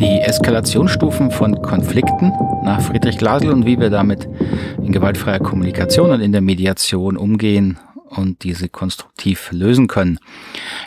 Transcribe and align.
Die 0.00 0.20
Eskalationsstufen 0.20 1.30
von 1.30 1.62
Konflikten 1.62 2.32
nach 2.64 2.80
Friedrich 2.80 3.16
Glasl 3.16 3.48
und 3.50 3.64
wie 3.64 3.78
wir 3.78 3.90
damit 3.90 4.28
in 4.78 4.90
gewaltfreier 4.90 5.38
Kommunikation 5.38 6.10
und 6.10 6.20
in 6.20 6.32
der 6.32 6.40
Mediation 6.40 7.16
umgehen 7.16 7.78
und 8.08 8.42
diese 8.42 8.68
konstruktiv 8.68 9.50
lösen 9.52 9.86
können. 9.86 10.18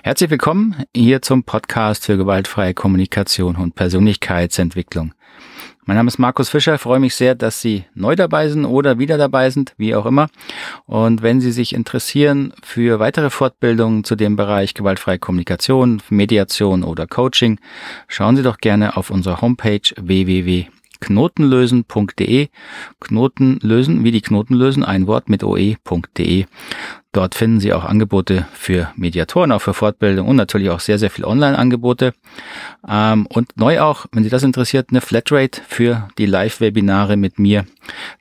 Herzlich 0.03 0.29
willkommen 0.29 0.83
hier 0.93 1.21
zum 1.21 1.43
Podcast 1.43 2.05
für 2.05 2.17
gewaltfreie 2.17 2.73
Kommunikation 2.73 3.55
und 3.55 3.75
Persönlichkeitsentwicklung. 3.75 5.13
Mein 5.87 5.95
Name 5.95 6.09
ist 6.09 6.17
Markus 6.17 6.49
Fischer. 6.49 6.77
freue 6.77 6.99
mich 6.99 7.15
sehr, 7.15 7.33
dass 7.33 7.61
Sie 7.61 7.85
neu 7.93 8.17
dabei 8.17 8.49
sind 8.49 8.65
oder 8.65 8.99
wieder 8.99 9.17
dabei 9.17 9.49
sind, 9.51 9.73
wie 9.77 9.95
auch 9.95 10.05
immer. 10.05 10.27
Und 10.85 11.21
wenn 11.21 11.39
Sie 11.39 11.53
sich 11.53 11.73
interessieren 11.73 12.51
für 12.61 12.99
weitere 12.99 13.29
Fortbildungen 13.29 14.03
zu 14.03 14.17
dem 14.17 14.35
Bereich 14.35 14.73
gewaltfreie 14.73 15.17
Kommunikation, 15.17 16.01
Mediation 16.09 16.83
oder 16.83 17.07
Coaching, 17.07 17.61
schauen 18.09 18.35
Sie 18.35 18.43
doch 18.43 18.57
gerne 18.57 18.97
auf 18.97 19.09
unserer 19.09 19.39
Homepage 19.39 19.79
www 19.95 20.67
knotenlösen.de. 20.99 22.47
Knoten 22.99 23.59
lösen, 23.61 24.03
wie 24.03 24.11
die 24.11 24.21
Knoten 24.21 24.55
lösen, 24.55 24.83
ein 24.83 25.07
Wort 25.07 25.29
mit 25.29 25.43
oe.de. 25.43 26.45
Dort 27.11 27.35
finden 27.35 27.59
Sie 27.59 27.73
auch 27.73 27.83
Angebote 27.83 28.47
für 28.53 28.91
Mediatoren, 28.95 29.51
auch 29.51 29.61
für 29.61 29.73
Fortbildung 29.73 30.27
und 30.27 30.35
natürlich 30.35 30.69
auch 30.69 30.79
sehr, 30.79 30.99
sehr 30.99 31.09
viel 31.09 31.25
Online-Angebote. 31.25 32.13
Ähm, 32.87 33.25
und 33.27 33.57
neu 33.57 33.81
auch, 33.81 34.05
wenn 34.11 34.23
Sie 34.23 34.29
das 34.29 34.43
interessiert, 34.43 34.89
eine 34.91 35.01
Flatrate 35.01 35.61
für 35.67 36.09
die 36.17 36.27
Live-Webinare 36.27 37.17
mit 37.17 37.39
mir 37.39 37.65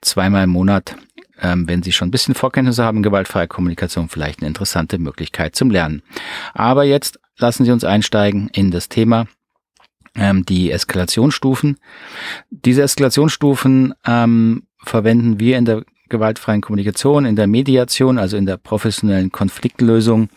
zweimal 0.01 0.45
im 0.45 0.51
Monat. 0.51 0.97
Ähm, 1.43 1.69
wenn 1.69 1.83
Sie 1.83 1.93
schon 1.93 2.09
ein 2.09 2.11
bisschen 2.11 2.35
Vorkenntnisse 2.35 2.85
haben, 2.85 3.03
gewaltfreie 3.03 3.49
Kommunikation, 3.49 4.09
vielleicht 4.09 4.41
eine 4.41 4.49
interessante 4.49 4.99
Möglichkeit 4.99 5.55
zum 5.55 5.71
Lernen. 5.71 6.01
Aber 6.55 6.85
jetzt 6.85 7.21
lassen 7.37 7.67
Sie 7.67 7.73
uns 7.73 7.85
einsteigen 7.85 8.49
in 8.55 8.71
das 8.71 8.89
Thema 8.89 9.27
ähm, 10.17 10.45
die 10.45 10.71
Eskalationsstufen. 10.71 11.79
Diese 12.51 12.83
Eskalationsstufen 12.83 13.95
ähm, 14.07 14.65
verwenden 14.85 15.41
wir 15.41 15.59
in 15.59 15.65
der 15.65 15.85
gewaltfreien 16.09 16.61
Kommunikation, 16.61 17.25
in 17.25 17.37
der 17.37 17.47
Mediation, 17.47 18.19
also 18.19 18.37
in 18.37 18.47
der 18.47 18.57
professionellen 18.57 19.33
Konfliktlösung. 19.33 20.29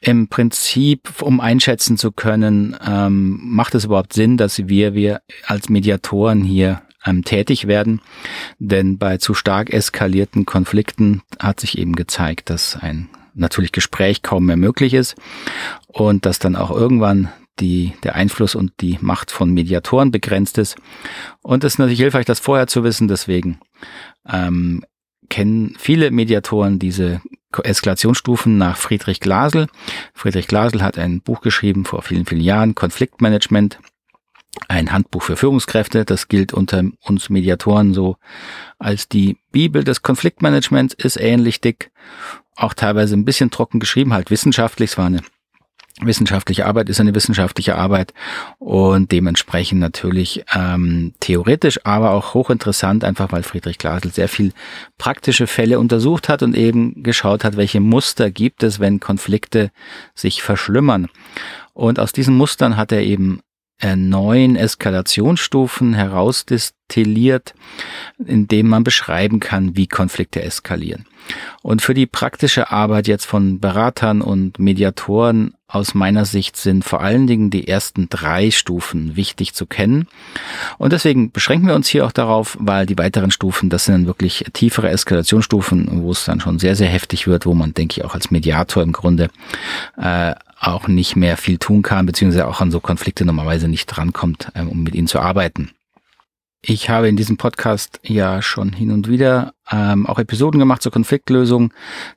Im 0.00 0.28
Prinzip, 0.28 1.22
um 1.22 1.40
einschätzen 1.40 1.96
zu 1.96 2.12
können, 2.12 2.76
ähm, 2.86 3.40
macht 3.42 3.74
es 3.74 3.86
überhaupt 3.86 4.12
Sinn, 4.12 4.36
dass 4.36 4.68
wir, 4.68 4.94
wir 4.94 5.22
als 5.46 5.68
Mediatoren 5.68 6.44
hier 6.44 6.82
ähm, 7.04 7.24
tätig 7.24 7.66
werden. 7.66 8.00
Denn 8.58 8.98
bei 8.98 9.16
zu 9.16 9.34
stark 9.34 9.72
eskalierten 9.72 10.44
Konflikten 10.44 11.22
hat 11.38 11.60
sich 11.60 11.78
eben 11.78 11.96
gezeigt, 11.96 12.50
dass 12.50 12.76
ein 12.76 13.08
natürlich 13.34 13.72
Gespräch 13.72 14.22
kaum 14.22 14.46
mehr 14.46 14.56
möglich 14.56 14.94
ist 14.94 15.16
und 15.86 16.26
dass 16.26 16.38
dann 16.38 16.56
auch 16.56 16.70
irgendwann 16.70 17.30
die, 17.60 17.94
der 18.02 18.14
Einfluss 18.14 18.54
und 18.54 18.72
die 18.80 18.98
Macht 19.00 19.30
von 19.30 19.52
Mediatoren 19.52 20.10
begrenzt 20.10 20.58
ist. 20.58 20.76
Und 21.42 21.64
es 21.64 21.74
ist 21.74 21.78
natürlich 21.78 22.00
hilfreich, 22.00 22.26
das 22.26 22.40
vorher 22.40 22.66
zu 22.66 22.84
wissen. 22.84 23.08
Deswegen 23.08 23.58
ähm, 24.28 24.84
kennen 25.28 25.74
viele 25.78 26.10
Mediatoren 26.10 26.78
diese 26.78 27.20
Eskalationsstufen 27.62 28.58
nach 28.58 28.76
Friedrich 28.76 29.20
Glasel. 29.20 29.66
Friedrich 30.14 30.46
Glasel 30.46 30.82
hat 30.82 30.98
ein 30.98 31.20
Buch 31.20 31.40
geschrieben 31.40 31.84
vor 31.84 32.02
vielen, 32.02 32.26
vielen 32.26 32.42
Jahren, 32.42 32.74
Konfliktmanagement, 32.74 33.78
ein 34.68 34.92
Handbuch 34.92 35.22
für 35.22 35.36
Führungskräfte. 35.36 36.04
Das 36.04 36.28
gilt 36.28 36.52
unter 36.52 36.82
uns 37.02 37.30
Mediatoren 37.30 37.94
so 37.94 38.16
als 38.78 39.08
die 39.08 39.38
Bibel 39.52 39.84
des 39.84 40.02
Konfliktmanagements, 40.02 40.94
ist 40.94 41.18
ähnlich 41.18 41.60
dick, 41.60 41.90
auch 42.56 42.74
teilweise 42.74 43.14
ein 43.16 43.24
bisschen 43.24 43.50
trocken 43.50 43.80
geschrieben, 43.80 44.12
halt 44.12 44.30
wissenschaftlich. 44.30 44.90
Es 44.90 44.98
war 44.98 45.06
eine 45.06 45.22
wissenschaftliche 46.02 46.66
Arbeit 46.66 46.90
ist 46.90 47.00
eine 47.00 47.14
wissenschaftliche 47.14 47.76
Arbeit 47.76 48.12
und 48.58 49.12
dementsprechend 49.12 49.80
natürlich 49.80 50.44
ähm, 50.54 51.14
theoretisch, 51.20 51.80
aber 51.84 52.10
auch 52.10 52.34
hochinteressant, 52.34 53.02
einfach 53.02 53.32
weil 53.32 53.42
Friedrich 53.42 53.78
Glasl 53.78 54.10
sehr 54.10 54.28
viel 54.28 54.52
praktische 54.98 55.46
Fälle 55.46 55.78
untersucht 55.78 56.28
hat 56.28 56.42
und 56.42 56.54
eben 56.54 57.02
geschaut 57.02 57.44
hat, 57.44 57.56
welche 57.56 57.80
Muster 57.80 58.30
gibt 58.30 58.62
es, 58.62 58.78
wenn 58.78 59.00
Konflikte 59.00 59.70
sich 60.14 60.42
verschlimmern. 60.42 61.08
Und 61.72 61.98
aus 61.98 62.12
diesen 62.12 62.36
Mustern 62.36 62.76
hat 62.76 62.92
er 62.92 63.02
eben 63.02 63.40
äh, 63.80 63.96
neun 63.96 64.56
Eskalationsstufen 64.56 65.94
herausdestilliert, 65.94 67.54
indem 68.24 68.68
man 68.68 68.84
beschreiben 68.84 69.40
kann, 69.40 69.76
wie 69.76 69.86
Konflikte 69.86 70.42
eskalieren. 70.42 71.06
Und 71.62 71.82
für 71.82 71.94
die 71.94 72.06
praktische 72.06 72.70
Arbeit 72.70 73.08
jetzt 73.08 73.26
von 73.26 73.60
Beratern 73.60 74.22
und 74.22 74.58
Mediatoren 74.58 75.54
aus 75.68 75.94
meiner 75.94 76.24
Sicht 76.24 76.56
sind 76.56 76.84
vor 76.84 77.00
allen 77.00 77.26
Dingen 77.26 77.50
die 77.50 77.66
ersten 77.66 78.08
drei 78.08 78.52
Stufen 78.52 79.16
wichtig 79.16 79.52
zu 79.52 79.66
kennen. 79.66 80.06
Und 80.78 80.92
deswegen 80.92 81.32
beschränken 81.32 81.66
wir 81.66 81.74
uns 81.74 81.88
hier 81.88 82.06
auch 82.06 82.12
darauf, 82.12 82.56
weil 82.60 82.86
die 82.86 82.96
weiteren 82.96 83.32
Stufen, 83.32 83.68
das 83.68 83.84
sind 83.84 83.94
dann 83.94 84.06
wirklich 84.06 84.44
tiefere 84.52 84.90
Eskalationsstufen, 84.90 86.02
wo 86.02 86.12
es 86.12 86.24
dann 86.24 86.40
schon 86.40 86.60
sehr, 86.60 86.76
sehr 86.76 86.88
heftig 86.88 87.26
wird, 87.26 87.46
wo 87.46 87.54
man, 87.54 87.74
denke 87.74 87.98
ich, 87.98 88.04
auch 88.04 88.14
als 88.14 88.30
Mediator 88.30 88.82
im 88.82 88.92
Grunde 88.92 89.28
äh, 90.00 90.34
auch 90.58 90.88
nicht 90.88 91.16
mehr 91.16 91.36
viel 91.36 91.58
tun 91.58 91.82
kann, 91.82 92.06
beziehungsweise 92.06 92.48
auch 92.48 92.60
an 92.60 92.70
so 92.70 92.80
Konflikte 92.80 93.24
normalerweise 93.24 93.68
nicht 93.68 93.86
drankommt, 93.86 94.48
äh, 94.54 94.62
um 94.62 94.82
mit 94.82 94.94
ihnen 94.94 95.06
zu 95.06 95.20
arbeiten. 95.20 95.70
Ich 96.62 96.90
habe 96.90 97.08
in 97.08 97.16
diesem 97.16 97.36
Podcast 97.36 98.00
ja 98.02 98.42
schon 98.42 98.72
hin 98.72 98.90
und 98.90 99.08
wieder 99.08 99.54
ähm, 99.70 100.06
auch 100.06 100.18
Episoden 100.18 100.58
gemacht 100.58 100.82
zur 100.82 100.90
Konfliktlösung. 100.90 101.72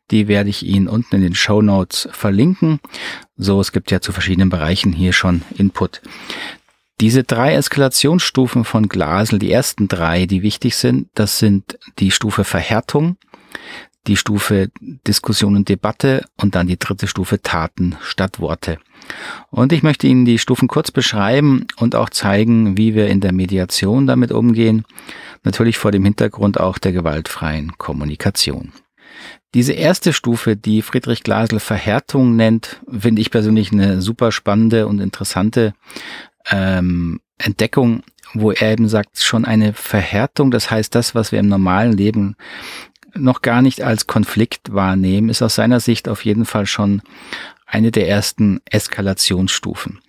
Die 0.10 0.28
werde 0.28 0.50
ich 0.50 0.66
Ihnen 0.66 0.88
unten 0.88 1.18
in 1.18 1.22
den 1.22 1.36
Show 1.36 1.62
Notes 1.62 2.10
verlinken. 2.12 2.80
So, 3.38 3.62
es 3.62 3.72
gibt 3.72 3.92
ja 3.92 4.02
zu 4.02 4.12
verschiedenen 4.12 4.50
Bereichen 4.50 4.92
hier 4.92 5.14
schon 5.14 5.44
Input. 5.56 6.02
Diese 7.00 7.24
drei 7.24 7.54
Eskalationsstufen 7.54 8.66
von 8.66 8.90
Glasel, 8.90 9.38
die 9.40 9.52
ersten 9.52 9.88
drei, 9.88 10.26
die 10.26 10.42
wichtig 10.42 10.76
sind, 10.76 11.10
das 11.14 11.38
sind 11.40 11.78
die 12.00 12.12
Stufe 12.12 12.44
Verhärtung, 12.44 13.18
die 14.08 14.18
Stufe 14.18 14.70
Diskussion 14.80 15.56
und 15.56 15.70
Debatte 15.70 16.26
und 16.38 16.56
dann 16.56 16.68
die 16.68 16.80
dritte 16.80 17.08
Stufe 17.08 17.42
Taten 17.42 17.98
statt 18.02 18.40
Worte. 18.40 18.80
Und 19.50 19.74
ich 19.74 19.84
möchte 19.84 20.08
Ihnen 20.08 20.26
die 20.26 20.40
Stufen 20.40 20.68
kurz 20.68 20.92
beschreiben 20.92 21.68
und 21.78 21.96
auch 21.96 22.10
zeigen, 22.10 22.78
wie 22.78 22.96
wir 22.96 23.08
in 23.08 23.22
der 23.22 23.34
Mediation 23.34 24.08
damit 24.08 24.32
umgehen, 24.32 24.86
natürlich 25.44 25.78
vor 25.78 25.92
dem 25.92 26.04
Hintergrund 26.04 26.60
auch 26.60 26.78
der 26.78 26.92
gewaltfreien 26.92 27.78
Kommunikation. 27.78 28.72
Diese 29.56 29.74
erste 29.74 30.14
Stufe, 30.14 30.56
die 30.56 30.84
Friedrich 30.84 31.24
Glasl 31.24 31.60
Verhärtung 31.60 32.36
nennt, 32.36 32.82
finde 32.88 33.22
ich 33.22 33.32
persönlich 33.32 33.72
eine 33.72 34.00
super 34.02 34.32
spannende 34.32 34.86
und 34.86 35.00
interessante 35.00 35.74
ähm, 36.52 37.20
Entdeckung, 37.40 38.04
wo 38.34 38.52
er 38.52 38.74
eben 38.74 38.88
sagt, 38.88 39.20
schon 39.20 39.46
eine 39.46 39.74
Verhärtung, 39.74 40.52
das 40.52 40.70
heißt 40.70 40.94
das, 40.94 41.16
was 41.16 41.32
wir 41.32 41.40
im 41.40 41.48
normalen 41.48 41.94
Leben 41.94 42.36
noch 43.14 43.42
gar 43.42 43.62
nicht 43.62 43.82
als 43.82 44.08
Konflikt 44.08 44.74
wahrnehmen, 44.74 45.30
ist 45.30 45.42
aus 45.42 45.56
seiner 45.56 45.80
Sicht 45.80 46.08
auf 46.10 46.26
jeden 46.26 46.46
Fall 46.46 46.66
schon 46.66 47.02
eine 47.66 47.92
der 47.92 48.08
ersten 48.08 48.62
Eskalationsstufen. 48.66 50.00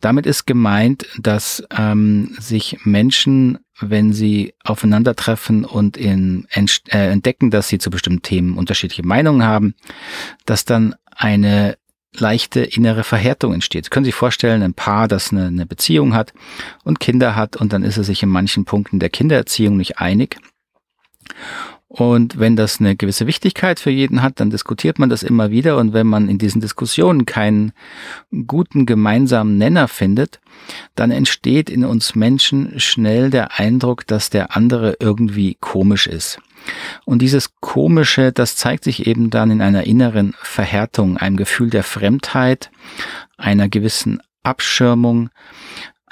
Damit 0.00 0.26
ist 0.26 0.46
gemeint, 0.46 1.06
dass 1.18 1.64
ähm, 1.76 2.36
sich 2.38 2.78
Menschen, 2.84 3.58
wenn 3.80 4.12
sie 4.12 4.54
aufeinandertreffen 4.62 5.64
und 5.64 5.96
in, 5.96 6.46
äh, 6.54 7.10
entdecken, 7.10 7.50
dass 7.50 7.68
sie 7.68 7.78
zu 7.78 7.90
bestimmten 7.90 8.22
Themen 8.22 8.56
unterschiedliche 8.56 9.06
Meinungen 9.06 9.42
haben, 9.42 9.74
dass 10.46 10.64
dann 10.64 10.94
eine 11.10 11.76
leichte 12.16 12.60
innere 12.60 13.04
Verhärtung 13.04 13.52
entsteht. 13.52 13.84
Sie 13.84 13.90
können 13.90 14.04
sich 14.04 14.14
vorstellen, 14.14 14.62
ein 14.62 14.74
Paar, 14.74 15.08
das 15.08 15.32
eine, 15.32 15.46
eine 15.46 15.66
Beziehung 15.66 16.14
hat 16.14 16.32
und 16.84 17.00
Kinder 17.00 17.36
hat 17.36 17.56
und 17.56 17.72
dann 17.72 17.82
ist 17.82 17.96
es 17.96 18.06
sich 18.06 18.22
in 18.22 18.28
manchen 18.28 18.64
Punkten 18.64 18.98
der 18.98 19.10
Kindererziehung 19.10 19.76
nicht 19.76 19.98
einig. 19.98 20.38
Und 21.88 22.38
wenn 22.38 22.54
das 22.54 22.80
eine 22.80 22.96
gewisse 22.96 23.26
Wichtigkeit 23.26 23.80
für 23.80 23.90
jeden 23.90 24.20
hat, 24.20 24.40
dann 24.40 24.50
diskutiert 24.50 24.98
man 24.98 25.08
das 25.08 25.22
immer 25.22 25.50
wieder. 25.50 25.78
Und 25.78 25.94
wenn 25.94 26.06
man 26.06 26.28
in 26.28 26.36
diesen 26.36 26.60
Diskussionen 26.60 27.24
keinen 27.24 27.72
guten 28.46 28.84
gemeinsamen 28.84 29.56
Nenner 29.56 29.88
findet, 29.88 30.38
dann 30.94 31.10
entsteht 31.10 31.70
in 31.70 31.86
uns 31.86 32.14
Menschen 32.14 32.78
schnell 32.78 33.30
der 33.30 33.58
Eindruck, 33.58 34.06
dass 34.06 34.28
der 34.28 34.54
andere 34.54 34.96
irgendwie 35.00 35.56
komisch 35.60 36.06
ist. 36.06 36.38
Und 37.06 37.22
dieses 37.22 37.54
Komische, 37.60 38.32
das 38.32 38.56
zeigt 38.56 38.84
sich 38.84 39.06
eben 39.06 39.30
dann 39.30 39.50
in 39.50 39.62
einer 39.62 39.84
inneren 39.84 40.34
Verhärtung, 40.42 41.16
einem 41.16 41.36
Gefühl 41.38 41.70
der 41.70 41.84
Fremdheit, 41.84 42.70
einer 43.38 43.70
gewissen 43.70 44.20
Abschirmung. 44.42 45.30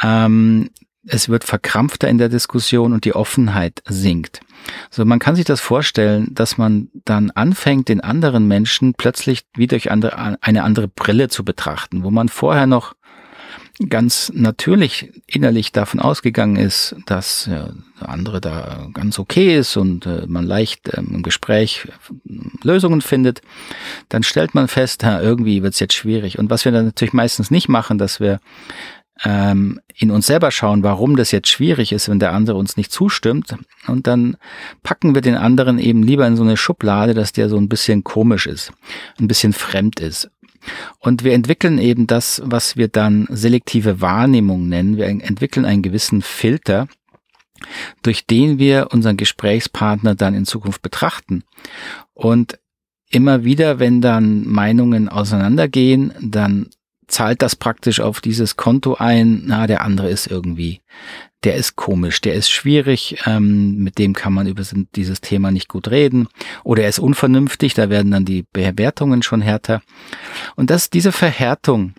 Ähm, 0.03 0.71
es 1.07 1.29
wird 1.29 1.45
verkrampfter 1.45 2.09
in 2.09 2.19
der 2.19 2.29
Diskussion 2.29 2.93
und 2.93 3.05
die 3.05 3.15
Offenheit 3.15 3.83
sinkt. 3.87 4.41
So, 4.91 5.05
man 5.05 5.19
kann 5.19 5.37
sich 5.37 5.45
das 5.45 5.61
vorstellen, 5.61 6.29
dass 6.35 6.59
man 6.59 6.89
dann 7.05 7.31
anfängt, 7.31 7.89
den 7.89 8.01
anderen 8.01 8.49
Menschen 8.49 8.95
plötzlich 8.95 9.45
wie 9.55 9.69
durch 9.69 9.91
andere, 9.91 10.43
eine 10.43 10.65
andere 10.65 10.89
Brille 10.89 11.29
zu 11.29 11.45
betrachten, 11.45 12.03
wo 12.03 12.11
man 12.11 12.29
vorher 12.29 12.67
noch 12.67 12.95
ganz 13.91 14.33
natürlich 14.35 15.13
innerlich 15.27 15.71
davon 15.71 16.01
ausgegangen 16.01 16.57
ist, 16.57 16.97
dass 17.05 17.47
ja, 17.47 17.69
der 18.01 18.09
andere 18.09 18.41
da 18.41 18.89
ganz 18.95 19.19
okay 19.19 19.59
ist 19.59 19.77
und 19.77 20.07
äh, 20.07 20.25
man 20.27 20.47
leicht 20.47 20.91
ähm, 20.97 21.11
im 21.13 21.23
Gespräch 21.23 21.87
Lösungen 22.63 23.03
findet, 23.03 23.43
dann 24.09 24.23
stellt 24.23 24.55
man 24.55 24.69
fest, 24.69 25.03
ja, 25.03 25.21
irgendwie 25.21 25.63
wird 25.63 25.75
es 25.75 25.81
jetzt 25.81 25.95
schwierig. 25.95 26.39
Und 26.39 26.49
was 26.49 26.65
wir 26.65 26.73
dann 26.73 26.87
natürlich 26.87 27.13
meistens 27.13 27.51
nicht 27.51 27.69
machen, 27.69 27.99
dass 27.99 28.19
wir 28.19 28.41
ähm, 29.25 29.81
in 29.95 30.11
uns 30.11 30.27
selber 30.27 30.51
schauen, 30.51 30.83
warum 30.83 31.17
das 31.17 31.31
jetzt 31.31 31.49
schwierig 31.49 31.93
ist, 31.93 32.09
wenn 32.09 32.19
der 32.19 32.33
andere 32.33 32.57
uns 32.57 32.77
nicht 32.77 32.93
zustimmt. 32.93 33.57
Und 33.87 34.07
dann 34.07 34.37
packen 34.83 35.15
wir 35.15 35.23
den 35.23 35.37
anderen 35.37 35.79
eben 35.79 36.03
lieber 36.03 36.27
in 36.27 36.37
so 36.37 36.43
eine 36.43 36.57
Schublade, 36.57 37.15
dass 37.15 37.33
der 37.33 37.49
so 37.49 37.57
ein 37.57 37.69
bisschen 37.69 38.05
komisch 38.05 38.47
ist, 38.47 38.73
ein 39.19 39.29
bisschen 39.29 39.53
fremd 39.53 40.01
ist. 40.01 40.31
Und 40.99 41.25
wir 41.25 41.33
entwickeln 41.33 41.79
eben 41.79 42.07
das, 42.07 42.43
was 42.45 42.77
wir 42.77 42.89
dann 42.89 43.27
selektive 43.31 44.01
Wahrnehmung 44.01 44.69
nennen. 44.69 44.97
Wir 44.97 45.07
entwickeln 45.07 45.65
einen 45.65 45.83
gewissen 45.83 46.23
Filter, 46.23 46.89
durch 48.03 48.27
den 48.27 48.59
wir 48.59 48.89
unseren 48.93 49.17
Gesprächspartner 49.17 50.15
dann 50.15 50.35
in 50.35 50.45
Zukunft 50.45 50.83
betrachten. 50.83 51.45
Und 52.15 52.59
immer 53.11 53.45
wieder, 53.45 53.79
wenn 53.79 54.01
dann 54.01 54.47
Meinungen 54.47 55.09
auseinandergehen, 55.09 56.13
dann 56.21 56.69
zahlt 57.09 57.43
das 57.43 57.57
praktisch 57.57 58.01
auf 58.01 58.21
dieses 58.21 58.57
Konto 58.57 58.95
ein, 58.95 59.43
na, 59.47 59.67
der 59.67 59.83
andere 59.83 60.11
ist 60.11 60.27
irgendwie, 60.27 60.81
der 61.45 61.55
ist 61.55 61.77
komisch, 61.77 62.21
der 62.21 62.35
ist 62.35 62.51
schwierig, 62.51 63.23
ähm, 63.27 63.77
mit 63.77 63.99
dem 63.99 64.15
kann 64.15 64.33
man 64.33 64.47
über 64.47 64.63
dieses 64.95 65.21
Thema 65.21 65.51
nicht 65.51 65.69
gut 65.69 65.89
reden, 65.89 66.29
oder 66.65 66.83
er 66.83 66.89
ist 66.89 66.99
unvernünftig, 66.99 67.75
da 67.75 67.91
werden 67.91 68.11
dann 68.11 68.25
die 68.25 68.45
Bewertungen 68.53 69.23
schon 69.23 69.41
härter. 69.41 69.83
Und 70.57 70.71
das, 70.71 70.91
diese 70.91 71.13
Verhärtung, 71.13 71.95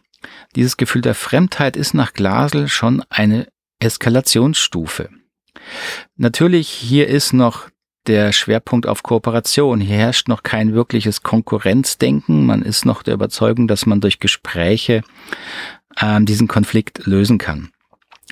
dieses 0.55 0.77
Gefühl 0.77 1.01
der 1.01 1.15
Fremdheit 1.15 1.77
ist 1.77 1.93
nach 1.93 2.13
Glasel 2.13 2.67
schon 2.67 3.03
eine 3.09 3.47
Eskalationsstufe. 3.79 5.09
Natürlich, 6.15 6.69
hier 6.69 7.07
ist 7.07 7.33
noch 7.33 7.69
der 8.07 8.31
Schwerpunkt 8.31 8.87
auf 8.87 9.03
Kooperation. 9.03 9.79
Hier 9.79 9.97
herrscht 9.97 10.27
noch 10.27 10.43
kein 10.43 10.73
wirkliches 10.73 11.23
Konkurrenzdenken. 11.23 12.45
Man 12.45 12.61
ist 12.61 12.85
noch 12.85 13.03
der 13.03 13.13
Überzeugung, 13.13 13.67
dass 13.67 13.85
man 13.85 14.01
durch 14.01 14.19
Gespräche 14.19 15.03
ähm, 16.01 16.25
diesen 16.25 16.47
Konflikt 16.47 17.05
lösen 17.05 17.37
kann. 17.37 17.69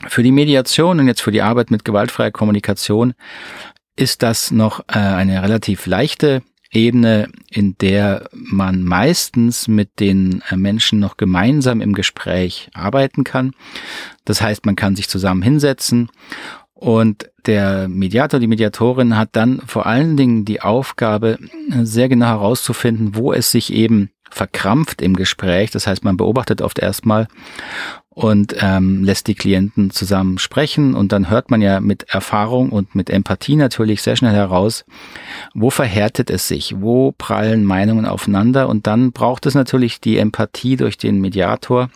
Für 0.07 0.23
die 0.23 0.31
Mediation 0.31 0.99
und 0.99 1.07
jetzt 1.07 1.21
für 1.21 1.31
die 1.31 1.41
Arbeit 1.41 1.71
mit 1.71 1.85
gewaltfreier 1.85 2.31
Kommunikation 2.31 3.13
ist 3.95 4.23
das 4.23 4.51
noch 4.51 4.81
äh, 4.87 4.97
eine 4.97 5.41
relativ 5.41 5.85
leichte 5.85 6.41
Ebene, 6.71 7.29
in 7.49 7.77
der 7.77 8.29
man 8.33 8.83
meistens 8.83 9.67
mit 9.67 9.99
den 9.99 10.43
äh, 10.49 10.57
Menschen 10.57 10.99
noch 10.99 11.15
gemeinsam 11.15 11.79
im 11.79 11.93
Gespräch 11.93 12.69
arbeiten 12.73 13.23
kann. 13.23 13.53
Das 14.25 14.41
heißt, 14.41 14.65
man 14.65 14.75
kann 14.75 14.95
sich 14.95 15.07
zusammen 15.07 15.41
hinsetzen 15.41 16.09
und 16.85 17.31
der 17.47 17.87
Mediator, 17.87 18.39
die 18.39 18.45
Mediatorin 18.45 19.17
hat 19.17 19.29
dann 19.31 19.59
vor 19.65 19.87
allen 19.87 20.17
Dingen 20.17 20.45
die 20.45 20.61
Aufgabe, 20.61 21.39
sehr 21.81 22.09
genau 22.09 22.27
herauszufinden, 22.27 23.15
wo 23.15 23.33
es 23.33 23.49
sich 23.49 23.73
eben 23.73 24.11
verkrampft 24.29 25.01
im 25.01 25.15
Gespräch. 25.15 25.71
Das 25.71 25.87
heißt, 25.87 26.03
man 26.03 26.15
beobachtet 26.15 26.61
oft 26.61 26.77
erstmal 26.77 27.27
und 28.09 28.55
ähm, 28.59 29.03
lässt 29.03 29.25
die 29.25 29.33
Klienten 29.33 29.89
zusammen 29.89 30.37
sprechen. 30.37 30.93
Und 30.93 31.11
dann 31.11 31.27
hört 31.27 31.49
man 31.49 31.59
ja 31.59 31.79
mit 31.79 32.03
Erfahrung 32.03 32.69
und 32.69 32.93
mit 32.93 33.09
Empathie 33.09 33.55
natürlich 33.55 34.03
sehr 34.03 34.15
schnell 34.15 34.33
heraus, 34.33 34.85
wo 35.55 35.71
verhärtet 35.71 36.29
es 36.29 36.47
sich, 36.47 36.75
wo 36.81 37.13
prallen 37.13 37.65
Meinungen 37.65 38.05
aufeinander? 38.05 38.69
Und 38.69 38.85
dann 38.85 39.11
braucht 39.11 39.47
es 39.47 39.55
natürlich 39.55 40.01
die 40.01 40.19
Empathie 40.19 40.75
durch 40.75 40.99
den 40.99 41.19
Mediator, 41.19 41.89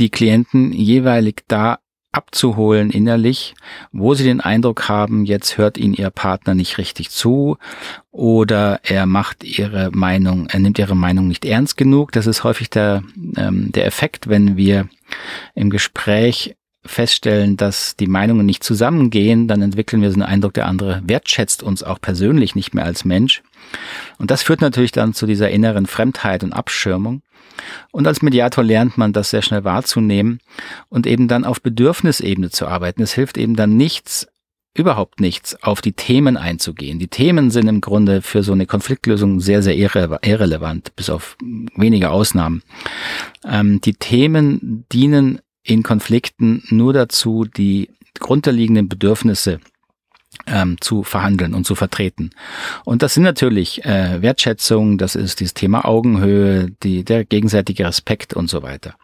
die 0.00 0.10
Klienten 0.10 0.72
jeweilig 0.72 1.44
da 1.46 1.78
abzuholen 2.18 2.90
innerlich, 2.90 3.54
wo 3.92 4.14
sie 4.14 4.24
den 4.24 4.40
Eindruck 4.40 4.88
haben, 4.88 5.24
jetzt 5.24 5.56
hört 5.56 5.78
ihnen 5.78 5.94
ihr 5.94 6.10
Partner 6.10 6.54
nicht 6.54 6.76
richtig 6.78 7.10
zu 7.10 7.58
oder 8.10 8.80
er 8.82 9.06
macht 9.06 9.44
ihre 9.44 9.90
Meinung, 9.92 10.48
er 10.48 10.58
nimmt 10.58 10.80
ihre 10.80 10.96
Meinung 10.96 11.28
nicht 11.28 11.44
ernst 11.44 11.76
genug. 11.76 12.10
Das 12.10 12.26
ist 12.26 12.42
häufig 12.42 12.70
der, 12.70 13.04
ähm, 13.36 13.70
der 13.70 13.86
Effekt, 13.86 14.28
wenn 14.28 14.56
wir 14.56 14.88
im 15.54 15.70
Gespräch 15.70 16.56
feststellen, 16.84 17.56
dass 17.56 17.96
die 17.96 18.06
Meinungen 18.06 18.46
nicht 18.46 18.64
zusammengehen, 18.64 19.48
dann 19.48 19.62
entwickeln 19.62 20.02
wir 20.02 20.10
so 20.10 20.14
einen 20.14 20.22
Eindruck, 20.22 20.54
der 20.54 20.66
andere 20.66 21.02
wertschätzt 21.04 21.62
uns 21.62 21.82
auch 21.82 22.00
persönlich 22.00 22.54
nicht 22.54 22.74
mehr 22.74 22.84
als 22.84 23.04
Mensch. 23.04 23.42
Und 24.18 24.30
das 24.30 24.42
führt 24.42 24.60
natürlich 24.60 24.92
dann 24.92 25.14
zu 25.14 25.26
dieser 25.26 25.50
inneren 25.50 25.86
Fremdheit 25.86 26.44
und 26.44 26.52
Abschirmung. 26.52 27.22
Und 27.90 28.06
als 28.06 28.22
Mediator 28.22 28.62
lernt 28.62 28.96
man 28.96 29.12
das 29.12 29.30
sehr 29.30 29.42
schnell 29.42 29.64
wahrzunehmen 29.64 30.40
und 30.88 31.06
eben 31.06 31.28
dann 31.28 31.44
auf 31.44 31.60
Bedürfnisebene 31.60 32.50
zu 32.50 32.66
arbeiten. 32.66 33.02
Es 33.02 33.12
hilft 33.12 33.36
eben 33.36 33.56
dann 33.56 33.76
nichts, 33.76 34.28
überhaupt 34.74 35.20
nichts, 35.20 35.60
auf 35.62 35.80
die 35.80 35.92
Themen 35.92 36.36
einzugehen. 36.36 37.00
Die 37.00 37.08
Themen 37.08 37.50
sind 37.50 37.66
im 37.66 37.80
Grunde 37.80 38.22
für 38.22 38.44
so 38.44 38.52
eine 38.52 38.66
Konfliktlösung 38.66 39.40
sehr, 39.40 39.62
sehr 39.62 39.76
irre 39.76 40.20
irrelevant, 40.22 40.94
bis 40.94 41.10
auf 41.10 41.36
wenige 41.74 42.10
Ausnahmen. 42.10 42.62
Ähm, 43.44 43.80
die 43.80 43.94
Themen 43.94 44.86
dienen 44.92 45.40
in 45.62 45.82
Konflikten 45.82 46.62
nur 46.70 46.92
dazu, 46.92 47.44
die 47.44 47.90
grundlegenden 48.18 48.88
Bedürfnisse 48.88 49.60
ähm, 50.46 50.76
zu 50.80 51.02
verhandeln 51.02 51.54
und 51.54 51.66
zu 51.66 51.74
vertreten. 51.74 52.30
Und 52.84 53.02
das 53.02 53.14
sind 53.14 53.22
natürlich 53.22 53.84
äh, 53.84 54.22
Wertschätzung, 54.22 54.98
das 54.98 55.14
ist 55.14 55.40
dieses 55.40 55.54
Thema 55.54 55.84
Augenhöhe, 55.84 56.70
die, 56.82 57.04
der 57.04 57.24
gegenseitige 57.24 57.84
Respekt 57.84 58.34
und 58.34 58.48
so 58.48 58.62
weiter. 58.62 58.94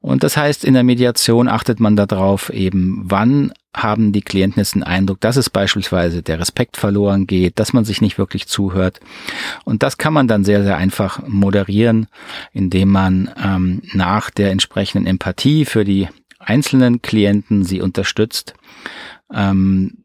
Und 0.00 0.22
das 0.22 0.36
heißt, 0.36 0.64
in 0.64 0.74
der 0.74 0.84
Mediation 0.84 1.48
achtet 1.48 1.80
man 1.80 1.96
darauf, 1.96 2.50
eben 2.50 3.02
wann 3.04 3.52
haben 3.74 4.12
die 4.12 4.22
Klienten 4.22 4.60
jetzt 4.60 4.74
den 4.74 4.82
Eindruck, 4.82 5.20
dass 5.20 5.36
es 5.36 5.50
beispielsweise 5.50 6.22
der 6.22 6.40
Respekt 6.40 6.76
verloren 6.76 7.26
geht, 7.26 7.58
dass 7.58 7.72
man 7.72 7.84
sich 7.84 8.00
nicht 8.00 8.18
wirklich 8.18 8.48
zuhört. 8.48 9.00
Und 9.64 9.82
das 9.82 9.98
kann 9.98 10.12
man 10.12 10.26
dann 10.26 10.44
sehr, 10.44 10.64
sehr 10.64 10.76
einfach 10.76 11.26
moderieren, 11.28 12.08
indem 12.52 12.90
man 12.90 13.30
ähm, 13.42 13.82
nach 13.92 14.30
der 14.30 14.50
entsprechenden 14.50 15.06
Empathie 15.06 15.64
für 15.64 15.84
die 15.84 16.08
einzelnen 16.38 17.02
Klienten 17.02 17.64
sie 17.64 17.80
unterstützt. 17.80 18.54
Ähm, 19.32 20.04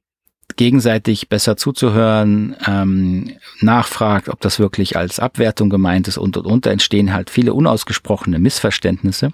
gegenseitig 0.55 1.29
besser 1.29 1.57
zuzuhören, 1.57 2.55
ähm, 2.67 3.31
nachfragt, 3.61 4.29
ob 4.29 4.39
das 4.41 4.59
wirklich 4.59 4.97
als 4.97 5.19
Abwertung 5.19 5.69
gemeint 5.69 6.07
ist 6.07 6.17
und 6.17 6.37
und 6.37 6.45
und. 6.45 6.65
Da 6.65 6.71
entstehen 6.71 7.13
halt 7.13 7.29
viele 7.29 7.53
unausgesprochene 7.53 8.39
Missverständnisse 8.39 9.31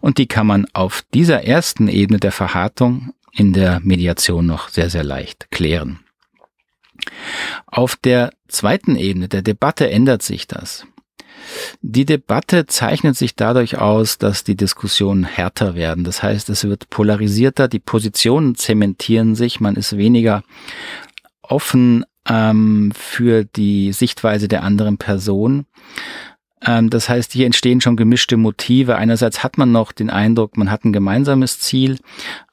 und 0.00 0.18
die 0.18 0.26
kann 0.26 0.46
man 0.46 0.66
auf 0.72 1.04
dieser 1.14 1.44
ersten 1.44 1.88
Ebene 1.88 2.18
der 2.18 2.32
Verhärtung 2.32 3.12
in 3.32 3.52
der 3.52 3.80
Mediation 3.80 4.46
noch 4.46 4.68
sehr, 4.68 4.90
sehr 4.90 5.04
leicht 5.04 5.50
klären. 5.50 6.00
Auf 7.66 7.96
der 7.96 8.32
zweiten 8.48 8.96
Ebene 8.96 9.28
der 9.28 9.42
Debatte 9.42 9.88
ändert 9.90 10.22
sich 10.22 10.46
das. 10.46 10.86
Die 11.80 12.04
Debatte 12.04 12.66
zeichnet 12.66 13.16
sich 13.16 13.36
dadurch 13.36 13.78
aus, 13.78 14.18
dass 14.18 14.44
die 14.44 14.56
Diskussionen 14.56 15.24
härter 15.24 15.74
werden. 15.74 16.04
Das 16.04 16.22
heißt, 16.22 16.48
es 16.50 16.64
wird 16.64 16.90
polarisierter, 16.90 17.68
die 17.68 17.78
Positionen 17.78 18.54
zementieren 18.54 19.34
sich, 19.34 19.60
man 19.60 19.76
ist 19.76 19.96
weniger 19.96 20.42
offen 21.42 22.04
ähm, 22.28 22.92
für 22.94 23.44
die 23.44 23.92
Sichtweise 23.92 24.48
der 24.48 24.62
anderen 24.62 24.98
Person. 24.98 25.66
Ähm, 26.64 26.90
das 26.90 27.08
heißt, 27.08 27.32
hier 27.32 27.46
entstehen 27.46 27.80
schon 27.80 27.96
gemischte 27.96 28.36
Motive. 28.36 28.96
Einerseits 28.96 29.42
hat 29.42 29.58
man 29.58 29.72
noch 29.72 29.92
den 29.92 30.10
Eindruck, 30.10 30.56
man 30.56 30.70
hat 30.70 30.84
ein 30.84 30.92
gemeinsames 30.92 31.60
Ziel. 31.60 31.98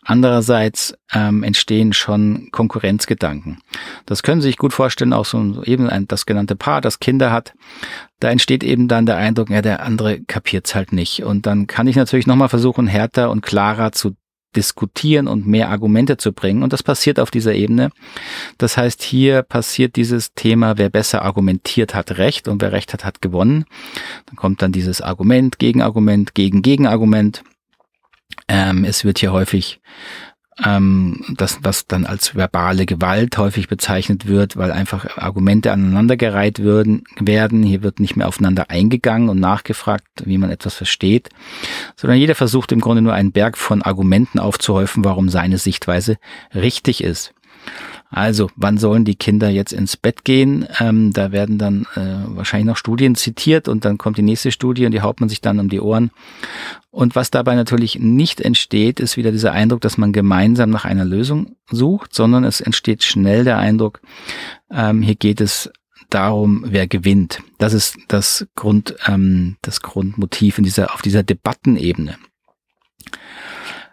Andererseits 0.03 0.95
ähm, 1.13 1.41
entstehen 1.43 1.91
schon 1.91 2.49
Konkurrenzgedanken. 2.51 3.59
Das 4.05 4.21
können 4.21 4.41
Sie 4.41 4.49
sich 4.49 4.57
gut 4.57 4.73
vorstellen, 4.73 5.13
auch 5.13 5.25
so 5.25 5.63
eben 5.63 5.89
ein, 5.89 6.07
das 6.07 6.27
genannte 6.27 6.55
Paar, 6.55 6.81
das 6.81 6.99
Kinder 6.99 7.31
hat. 7.31 7.53
Da 8.19 8.29
entsteht 8.29 8.63
eben 8.63 8.87
dann 8.87 9.07
der 9.07 9.17
Eindruck, 9.17 9.49
ja, 9.49 9.61
der 9.61 9.83
andere 9.83 10.21
kapiert's 10.21 10.75
halt 10.75 10.93
nicht. 10.93 11.23
Und 11.23 11.47
dann 11.47 11.65
kann 11.65 11.87
ich 11.87 11.95
natürlich 11.95 12.27
nochmal 12.27 12.49
versuchen, 12.49 12.85
härter 12.85 13.31
und 13.31 13.41
klarer 13.41 13.91
zu 13.91 14.15
diskutieren 14.55 15.27
und 15.27 15.47
mehr 15.47 15.69
Argumente 15.69 16.17
zu 16.17 16.33
bringen. 16.33 16.63
Und 16.63 16.73
das 16.73 16.83
passiert 16.83 17.19
auf 17.19 17.31
dieser 17.31 17.53
Ebene. 17.53 17.91
Das 18.57 18.77
heißt, 18.77 19.03
hier 19.03 19.41
passiert 19.41 19.95
dieses 19.95 20.33
Thema, 20.33 20.77
wer 20.77 20.89
besser 20.89 21.23
argumentiert 21.23 21.93
hat, 21.93 22.17
recht 22.17 22.47
und 22.47 22.61
wer 22.61 22.71
recht 22.71 22.93
hat, 22.93 23.05
hat 23.05 23.21
gewonnen. 23.21 23.65
Dann 24.27 24.35
kommt 24.35 24.61
dann 24.61 24.71
dieses 24.71 25.01
Argument, 25.01 25.59
Gegenargument, 25.59 26.35
gegen 26.35 26.61
Gegenargument. 26.61 27.43
Ähm, 28.47 28.85
es 28.85 29.03
wird 29.03 29.19
hier 29.19 29.31
häufig 29.31 29.79
ähm, 30.63 31.21
das, 31.35 31.59
was 31.63 31.87
dann 31.87 32.05
als 32.05 32.35
verbale 32.35 32.85
Gewalt 32.85 33.37
häufig 33.37 33.67
bezeichnet 33.67 34.27
wird, 34.27 34.55
weil 34.55 34.71
einfach 34.71 35.17
Argumente 35.17 35.71
aneinandergereiht 35.71 36.59
würden, 36.59 37.03
werden. 37.19 37.63
Hier 37.63 37.83
wird 37.83 37.99
nicht 37.99 38.15
mehr 38.15 38.27
aufeinander 38.27 38.69
eingegangen 38.69 39.29
und 39.29 39.39
nachgefragt, 39.39 40.05
wie 40.23 40.37
man 40.37 40.51
etwas 40.51 40.73
versteht, 40.73 41.29
sondern 41.95 42.19
jeder 42.19 42.35
versucht 42.35 42.71
im 42.71 42.79
Grunde 42.79 43.01
nur 43.01 43.13
einen 43.13 43.31
Berg 43.31 43.57
von 43.57 43.81
Argumenten 43.81 44.39
aufzuhäufen, 44.39 45.03
warum 45.03 45.29
seine 45.29 45.57
Sichtweise 45.57 46.17
richtig 46.53 47.03
ist. 47.03 47.33
Also, 48.09 48.49
wann 48.55 48.77
sollen 48.77 49.03
die 49.03 49.15
Kinder 49.15 49.49
jetzt 49.49 49.73
ins 49.73 49.97
Bett 49.97 50.23
gehen? 50.23 50.67
Ähm, 50.79 51.11
da 51.11 51.31
werden 51.31 51.57
dann 51.57 51.87
äh, 51.95 52.23
wahrscheinlich 52.27 52.67
noch 52.67 52.77
Studien 52.77 53.15
zitiert 53.15 53.67
und 53.67 53.83
dann 53.83 53.97
kommt 53.97 54.17
die 54.17 54.21
nächste 54.21 54.51
Studie 54.51 54.85
und 54.85 54.91
die 54.91 55.01
haut 55.01 55.19
man 55.19 55.27
sich 55.27 55.41
dann 55.41 55.59
um 55.59 55.69
die 55.69 55.81
Ohren. 55.81 56.11
Und 56.91 57.15
was 57.15 57.31
dabei 57.31 57.55
natürlich 57.55 57.99
nicht 57.99 58.39
entsteht, 58.39 58.99
ist 58.99 59.17
wieder 59.17 59.31
dieser 59.31 59.51
Eindruck, 59.51 59.81
dass 59.81 59.97
man 59.97 60.13
gemeinsam 60.13 60.69
nach 60.69 60.85
einer 60.85 61.03
Lösung 61.03 61.57
sucht, 61.69 62.13
sondern 62.13 62.43
es 62.43 62.61
entsteht 62.61 63.03
schnell 63.03 63.43
der 63.43 63.57
Eindruck, 63.57 64.01
ähm, 64.71 65.01
hier 65.01 65.15
geht 65.15 65.41
es 65.41 65.71
darum, 66.09 66.63
wer 66.67 66.87
gewinnt. 66.87 67.41
Das 67.57 67.73
ist 67.73 67.97
das 68.07 68.47
Grund, 68.55 68.95
ähm, 69.07 69.57
das 69.61 69.81
Grundmotiv 69.81 70.57
in 70.57 70.63
dieser, 70.63 70.93
auf 70.93 71.01
dieser 71.01 71.23
Debattenebene. 71.23 72.17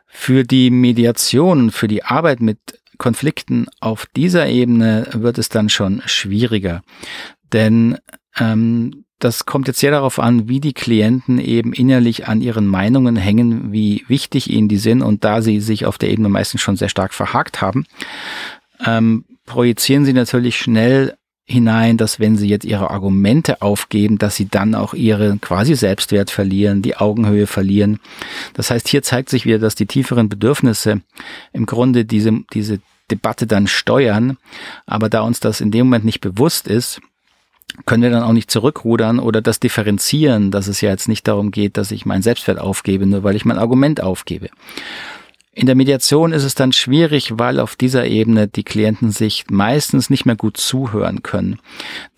Für 0.07 0.45
die 0.45 0.71
Mediation, 0.71 1.71
für 1.71 1.89
die 1.89 2.05
Arbeit 2.05 2.41
mit 2.41 2.59
Konflikten 2.99 3.67
auf 3.81 4.07
dieser 4.17 4.47
Ebene 4.49 5.09
wird 5.13 5.39
es 5.39 5.49
dann 5.49 5.69
schon 5.69 6.03
schwieriger. 6.07 6.83
Denn 7.53 7.99
ähm, 8.39 9.05
das 9.19 9.47
kommt 9.47 9.69
jetzt 9.69 9.79
sehr 9.79 9.93
darauf 9.93 10.19
an, 10.19 10.49
wie 10.49 10.61
die 10.61 10.73
Klienten 10.73 11.39
eben 11.39 11.73
innerlich 11.73 12.27
an 12.27 12.41
ihren 12.41 12.67
Meinungen 12.67 13.17
hängen, 13.17 13.73
wie 13.73 14.05
wichtig 14.09 14.51
ihnen 14.51 14.69
die 14.69 14.79
sind. 14.79 15.03
Und 15.03 15.25
da 15.25 15.43
sie 15.43 15.61
sich 15.61 15.87
auf 15.87 15.97
der 15.97 16.11
Ebene 16.11 16.29
meistens 16.29 16.61
schon 16.61 16.77
sehr 16.77 16.89
stark 16.89 17.15
verhakt 17.15 17.61
haben, 17.61 17.87
ähm, 18.85 19.25
projizieren 19.47 20.05
sie 20.05 20.13
natürlich 20.13 20.57
schnell 20.57 21.15
hinein, 21.45 21.97
dass 21.97 22.21
wenn 22.21 22.37
sie 22.37 22.49
jetzt 22.49 22.65
ihre 22.65 22.91
Argumente 22.91 23.63
aufgeben, 23.63 24.19
dass 24.19 24.37
sie 24.37 24.49
dann 24.49 24.75
auch 24.75 24.95
ihre 24.95 25.37
quasi 25.39 25.75
Selbstwert 25.75 26.31
verlieren, 26.31 26.83
die 26.83 26.97
Augenhöhe 26.97 27.47
verlieren. 27.47 27.99
Das 28.55 28.71
heißt, 28.71 28.89
hier 28.89 29.03
zeigt 29.03 29.29
sich 29.29 29.45
wieder, 29.45 29.59
dass 29.59 29.75
die 29.75 29.87
tieferen 29.87 30.29
Bedürfnisse 30.29 31.01
im 31.53 31.67
Grunde 31.67 32.05
diese, 32.05 32.33
diese 32.53 32.81
Debatte 33.11 33.47
dann 33.47 33.67
steuern. 33.67 34.39
Aber 34.87 35.09
da 35.09 35.23
uns 35.23 35.41
das 35.41 35.61
in 35.61 35.71
dem 35.71 35.87
Moment 35.87 36.05
nicht 36.05 36.21
bewusst 36.21 36.69
ist, 36.69 37.01
können 37.87 38.03
wir 38.03 38.11
dann 38.11 38.23
auch 38.23 38.33
nicht 38.33 38.51
zurückrudern 38.51 39.19
oder 39.19 39.41
das 39.41 39.59
differenzieren, 39.59 40.51
dass 40.51 40.69
es 40.69 40.81
ja 40.81 40.91
jetzt 40.91 41.09
nicht 41.09 41.27
darum 41.27 41.51
geht, 41.51 41.77
dass 41.77 41.91
ich 41.91 42.07
meinen 42.07 42.23
Selbstwert 42.23 42.59
aufgebe, 42.59 43.07
nur 43.07 43.25
weil 43.25 43.37
ich 43.37 43.45
mein 43.45 43.59
Argument 43.59 44.03
aufgebe. 44.03 44.51
In 45.55 45.67
der 45.67 45.75
Mediation 45.75 46.33
ist 46.33 46.45
es 46.45 46.55
dann 46.55 46.73
schwierig, 46.73 47.39
weil 47.39 47.61
auf 47.61 47.77
dieser 47.77 48.07
Ebene 48.07 48.49
die 48.49 48.63
Klienten 48.63 49.11
sich 49.11 49.45
meistens 49.51 50.09
nicht 50.09 50.25
mehr 50.25 50.35
gut 50.35 50.57
zuhören 50.57 51.23
können. 51.23 51.59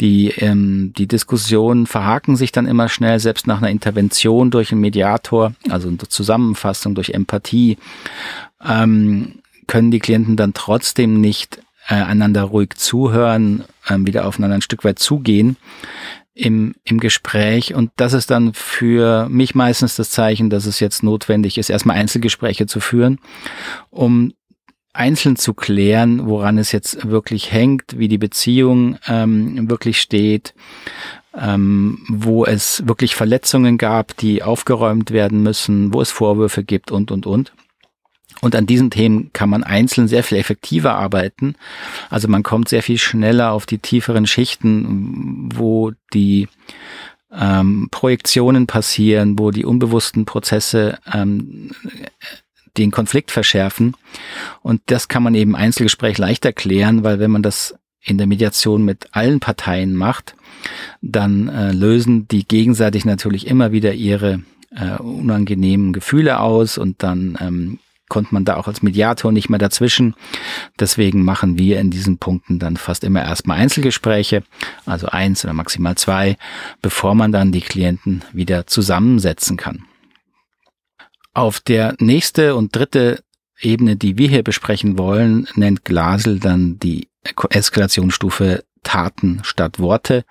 Die, 0.00 0.28
ähm, 0.36 0.92
die 0.96 1.08
Diskussionen 1.08 1.88
verhaken 1.88 2.36
sich 2.36 2.52
dann 2.52 2.66
immer 2.66 2.88
schnell, 2.88 3.18
selbst 3.18 3.48
nach 3.48 3.58
einer 3.58 3.70
Intervention 3.70 4.52
durch 4.52 4.70
einen 4.70 4.82
Mediator, 4.82 5.52
also 5.68 5.88
eine 5.88 5.98
Zusammenfassung 5.98 6.94
durch 6.94 7.10
Empathie, 7.10 7.76
ähm, 8.64 9.40
können 9.66 9.90
die 9.90 9.98
Klienten 9.98 10.36
dann 10.36 10.54
trotzdem 10.54 11.20
nicht 11.20 11.58
äh, 11.88 11.94
einander 11.94 12.44
ruhig 12.44 12.74
zuhören, 12.76 13.64
äh, 13.88 13.96
wieder 13.98 14.28
aufeinander 14.28 14.54
ein 14.54 14.62
Stück 14.62 14.84
weit 14.84 15.00
zugehen 15.00 15.56
im, 16.34 16.74
im 16.84 16.98
Gespräch. 16.98 17.74
Und 17.74 17.92
das 17.96 18.12
ist 18.12 18.30
dann 18.30 18.52
für 18.54 19.28
mich 19.28 19.54
meistens 19.54 19.96
das 19.96 20.10
Zeichen, 20.10 20.50
dass 20.50 20.66
es 20.66 20.80
jetzt 20.80 21.02
notwendig 21.02 21.58
ist, 21.58 21.70
erstmal 21.70 21.96
Einzelgespräche 21.96 22.66
zu 22.66 22.80
führen, 22.80 23.20
um 23.90 24.32
einzeln 24.92 25.36
zu 25.36 25.54
klären, 25.54 26.26
woran 26.26 26.58
es 26.58 26.72
jetzt 26.72 27.08
wirklich 27.08 27.52
hängt, 27.52 27.98
wie 27.98 28.08
die 28.08 28.18
Beziehung 28.18 28.96
ähm, 29.08 29.68
wirklich 29.68 30.00
steht, 30.00 30.54
ähm, 31.36 31.98
wo 32.08 32.44
es 32.44 32.86
wirklich 32.86 33.16
Verletzungen 33.16 33.76
gab, 33.76 34.16
die 34.16 34.42
aufgeräumt 34.42 35.10
werden 35.10 35.42
müssen, 35.42 35.92
wo 35.92 36.00
es 36.00 36.10
Vorwürfe 36.10 36.62
gibt 36.64 36.92
und, 36.92 37.10
und, 37.10 37.26
und. 37.26 37.52
Und 38.40 38.56
an 38.56 38.66
diesen 38.66 38.90
Themen 38.90 39.30
kann 39.32 39.48
man 39.48 39.64
einzeln 39.64 40.08
sehr 40.08 40.22
viel 40.22 40.38
effektiver 40.38 40.94
arbeiten. 40.94 41.54
Also 42.10 42.28
man 42.28 42.42
kommt 42.42 42.68
sehr 42.68 42.82
viel 42.82 42.98
schneller 42.98 43.52
auf 43.52 43.64
die 43.66 43.78
tieferen 43.78 44.26
Schichten, 44.26 45.48
wo 45.54 45.92
die 46.12 46.48
ähm, 47.32 47.88
Projektionen 47.90 48.66
passieren, 48.66 49.38
wo 49.38 49.50
die 49.50 49.64
unbewussten 49.64 50.24
Prozesse 50.24 50.98
ähm, 51.12 51.70
den 52.76 52.90
Konflikt 52.90 53.30
verschärfen. 53.30 53.96
Und 54.62 54.82
das 54.86 55.08
kann 55.08 55.22
man 55.22 55.34
eben 55.34 55.54
Einzelgespräch 55.56 56.18
leicht 56.18 56.44
erklären, 56.44 57.04
weil 57.04 57.18
wenn 57.18 57.30
man 57.30 57.42
das 57.42 57.74
in 58.02 58.18
der 58.18 58.26
Mediation 58.26 58.84
mit 58.84 59.08
allen 59.12 59.40
Parteien 59.40 59.94
macht, 59.94 60.34
dann 61.00 61.48
äh, 61.48 61.72
lösen 61.72 62.28
die 62.28 62.46
gegenseitig 62.46 63.04
natürlich 63.04 63.46
immer 63.46 63.72
wieder 63.72 63.94
ihre 63.94 64.42
äh, 64.70 64.96
unangenehmen 64.98 65.92
Gefühle 65.92 66.40
aus 66.40 66.78
und 66.78 67.02
dann 67.02 67.38
ähm, 67.40 67.78
konnte 68.14 68.32
man 68.32 68.44
da 68.44 68.54
auch 68.54 68.68
als 68.68 68.80
Mediator 68.80 69.32
nicht 69.32 69.48
mehr 69.50 69.58
dazwischen. 69.58 70.14
Deswegen 70.78 71.24
machen 71.24 71.58
wir 71.58 71.80
in 71.80 71.90
diesen 71.90 72.18
Punkten 72.18 72.60
dann 72.60 72.76
fast 72.76 73.02
immer 73.02 73.24
erstmal 73.24 73.58
Einzelgespräche, 73.58 74.44
also 74.86 75.08
eins 75.08 75.44
oder 75.44 75.52
maximal 75.52 75.96
zwei, 75.96 76.36
bevor 76.80 77.16
man 77.16 77.32
dann 77.32 77.50
die 77.50 77.60
Klienten 77.60 78.22
wieder 78.32 78.68
zusammensetzen 78.68 79.56
kann. 79.56 79.82
Auf 81.32 81.58
der 81.58 81.96
nächste 81.98 82.54
und 82.54 82.76
dritte 82.76 83.24
Ebene, 83.60 83.96
die 83.96 84.16
wir 84.16 84.28
hier 84.28 84.44
besprechen 84.44 84.96
wollen, 84.96 85.48
nennt 85.56 85.84
Glasel 85.84 86.38
dann 86.38 86.78
die 86.78 87.08
Eskalationsstufe 87.50 88.62
Taten 88.84 89.40
statt 89.42 89.80
Worte. 89.80 90.24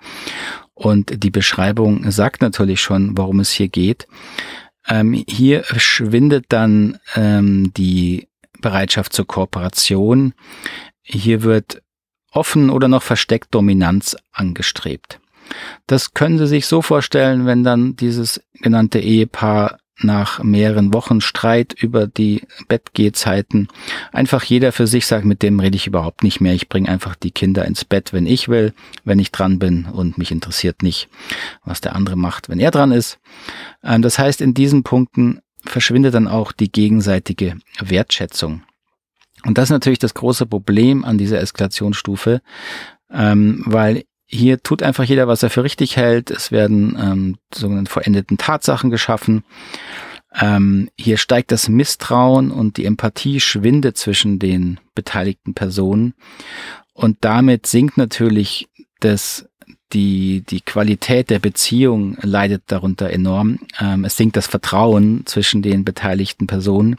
Und 0.72 1.22
die 1.22 1.30
Beschreibung 1.30 2.10
sagt 2.10 2.40
natürlich 2.40 2.80
schon, 2.80 3.18
worum 3.18 3.40
es 3.40 3.50
hier 3.50 3.68
geht. 3.68 4.06
Ähm, 4.86 5.24
hier 5.28 5.64
schwindet 5.64 6.46
dann 6.50 6.98
ähm, 7.14 7.72
die 7.74 8.28
Bereitschaft 8.60 9.12
zur 9.12 9.26
Kooperation. 9.26 10.34
Hier 11.02 11.42
wird 11.42 11.82
offen 12.32 12.70
oder 12.70 12.88
noch 12.88 13.02
versteckt 13.02 13.54
Dominanz 13.54 14.16
angestrebt. 14.32 15.20
Das 15.86 16.14
können 16.14 16.38
Sie 16.38 16.46
sich 16.46 16.66
so 16.66 16.82
vorstellen, 16.82 17.46
wenn 17.46 17.64
dann 17.64 17.96
dieses 17.96 18.42
genannte 18.54 18.98
Ehepaar 18.98 19.78
nach 20.00 20.42
mehreren 20.42 20.92
Wochen 20.92 21.20
Streit 21.20 21.72
über 21.72 22.06
die 22.06 22.42
Bettgehzeiten 22.68 23.68
einfach 24.12 24.42
jeder 24.42 24.72
für 24.72 24.86
sich 24.86 25.06
sagt, 25.06 25.24
mit 25.24 25.42
dem 25.42 25.60
rede 25.60 25.76
ich 25.76 25.86
überhaupt 25.86 26.24
nicht 26.24 26.40
mehr. 26.40 26.54
Ich 26.54 26.68
bringe 26.68 26.88
einfach 26.88 27.14
die 27.14 27.30
Kinder 27.30 27.64
ins 27.64 27.84
Bett, 27.84 28.12
wenn 28.12 28.26
ich 28.26 28.48
will, 28.48 28.74
wenn 29.04 29.18
ich 29.18 29.30
dran 29.30 29.58
bin 29.58 29.86
und 29.86 30.18
mich 30.18 30.32
interessiert 30.32 30.82
nicht, 30.82 31.08
was 31.64 31.80
der 31.80 31.94
andere 31.94 32.16
macht, 32.16 32.48
wenn 32.48 32.58
er 32.58 32.72
dran 32.72 32.90
ist. 32.90 33.18
Ähm, 33.82 34.02
das 34.02 34.18
heißt, 34.18 34.40
in 34.40 34.54
diesen 34.54 34.82
Punkten 34.82 35.40
verschwindet 35.64 36.14
dann 36.14 36.28
auch 36.28 36.52
die 36.52 36.70
gegenseitige 36.70 37.56
Wertschätzung. 37.80 38.62
Und 39.44 39.58
das 39.58 39.64
ist 39.64 39.72
natürlich 39.72 39.98
das 39.98 40.14
große 40.14 40.46
Problem 40.46 41.04
an 41.04 41.18
dieser 41.18 41.40
Eskalationsstufe, 41.40 42.40
ähm, 43.10 43.62
weil 43.66 44.04
hier 44.34 44.62
tut 44.62 44.82
einfach 44.82 45.04
jeder, 45.04 45.28
was 45.28 45.42
er 45.42 45.50
für 45.50 45.62
richtig 45.62 45.96
hält. 45.96 46.30
Es 46.30 46.50
werden 46.50 46.98
ähm, 47.00 47.36
sogenannte 47.54 47.90
verendeten 47.90 48.36
Tatsachen 48.36 48.90
geschaffen. 48.90 49.44
Ähm, 50.34 50.90
hier 50.98 51.16
steigt 51.16 51.52
das 51.52 51.68
Misstrauen 51.68 52.50
und 52.50 52.76
die 52.76 52.84
Empathie 52.84 53.38
schwindet 53.40 53.96
zwischen 53.96 54.38
den 54.40 54.80
beteiligten 54.94 55.54
Personen. 55.54 56.14
Und 56.92 57.18
damit 57.20 57.66
sinkt 57.66 57.96
natürlich 57.96 58.68
das, 58.98 59.48
die, 59.92 60.42
die 60.42 60.60
Qualität 60.60 61.30
der 61.30 61.38
Beziehung 61.38 62.16
leidet 62.20 62.64
darunter 62.66 63.10
enorm. 63.10 63.60
Ähm, 63.80 64.04
es 64.04 64.16
sinkt 64.16 64.36
das 64.36 64.48
Vertrauen 64.48 65.22
zwischen 65.26 65.62
den 65.62 65.84
beteiligten 65.84 66.48
Personen. 66.48 66.96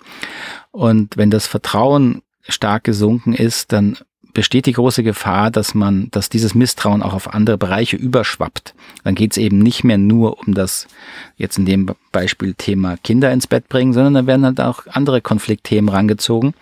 Und 0.71 1.17
wenn 1.17 1.31
das 1.31 1.47
Vertrauen 1.47 2.21
stark 2.47 2.85
gesunken 2.85 3.33
ist, 3.33 3.73
dann 3.73 3.97
besteht 4.35 4.67
die 4.67 4.73
große 4.73 5.01
Gefahr, 5.01 5.49
dass 5.49 5.73
man, 5.73 6.09
dass 6.11 6.29
dieses 6.29 6.53
Misstrauen 6.53 7.01
auch 7.01 7.13
auf 7.13 7.33
andere 7.33 7.57
Bereiche 7.57 7.95
überschwappt. 7.95 8.75
Dann 9.03 9.15
geht 9.15 9.31
es 9.31 9.37
eben 9.37 9.59
nicht 9.59 9.83
mehr 9.83 9.97
nur 9.97 10.39
um 10.39 10.53
das, 10.53 10.87
jetzt 11.37 11.57
in 11.57 11.65
dem 11.65 11.89
Beispiel 12.11 12.53
Thema 12.53 12.97
Kinder 12.97 13.31
ins 13.31 13.47
Bett 13.47 13.69
bringen, 13.69 13.93
sondern 13.93 14.13
dann 14.13 14.27
werden 14.27 14.45
halt 14.45 14.61
auch 14.61 14.85
andere 14.91 15.21
Konfliktthemen 15.21 15.89
rangezogen, 15.89 16.53